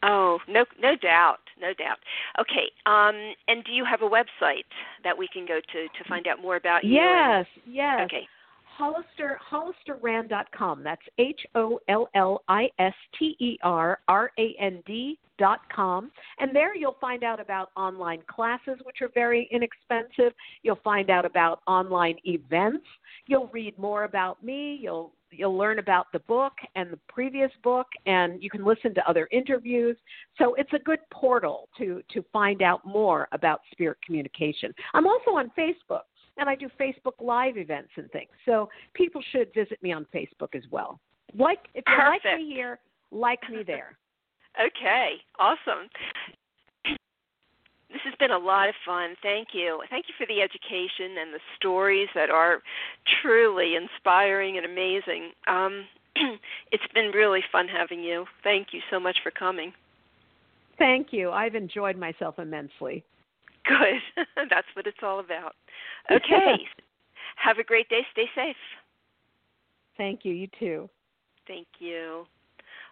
[0.02, 1.98] Oh, no, no doubt, no doubt.
[2.40, 4.64] Okay, um, and do you have a website
[5.04, 6.94] that we can go to to find out more about you?
[6.94, 7.74] Yes, and...
[7.74, 8.00] yes.
[8.04, 8.26] Okay.
[8.64, 10.82] Hollister, HollisterRand.com.
[10.82, 15.60] That's H O L L I S T E R R A N D dot
[15.74, 20.34] com and there you'll find out about online classes which are very inexpensive.
[20.62, 22.84] You'll find out about online events.
[23.26, 24.78] You'll read more about me.
[24.80, 29.08] You'll you'll learn about the book and the previous book and you can listen to
[29.08, 29.96] other interviews.
[30.36, 34.74] So it's a good portal to to find out more about spirit communication.
[34.92, 36.02] I'm also on facebook
[36.36, 38.30] and i do facebook live events and things.
[38.44, 41.00] So people should visit me on facebook as well.
[41.34, 42.26] Like if you Perfect.
[42.26, 42.78] like me here
[43.10, 43.96] like me there
[44.58, 45.88] Okay, awesome.
[47.92, 49.16] This has been a lot of fun.
[49.20, 49.82] Thank you.
[49.90, 52.62] Thank you for the education and the stories that are
[53.20, 55.32] truly inspiring and amazing.
[55.48, 55.84] Um,
[56.72, 58.26] it's been really fun having you.
[58.44, 59.72] Thank you so much for coming.
[60.78, 61.30] Thank you.
[61.30, 63.04] I've enjoyed myself immensely.
[63.66, 64.26] Good.
[64.50, 65.54] That's what it's all about.
[66.10, 66.56] Okay.
[67.36, 68.06] Have a great day.
[68.12, 68.56] Stay safe.
[69.96, 70.32] Thank you.
[70.32, 70.90] You too.
[71.46, 72.24] Thank you.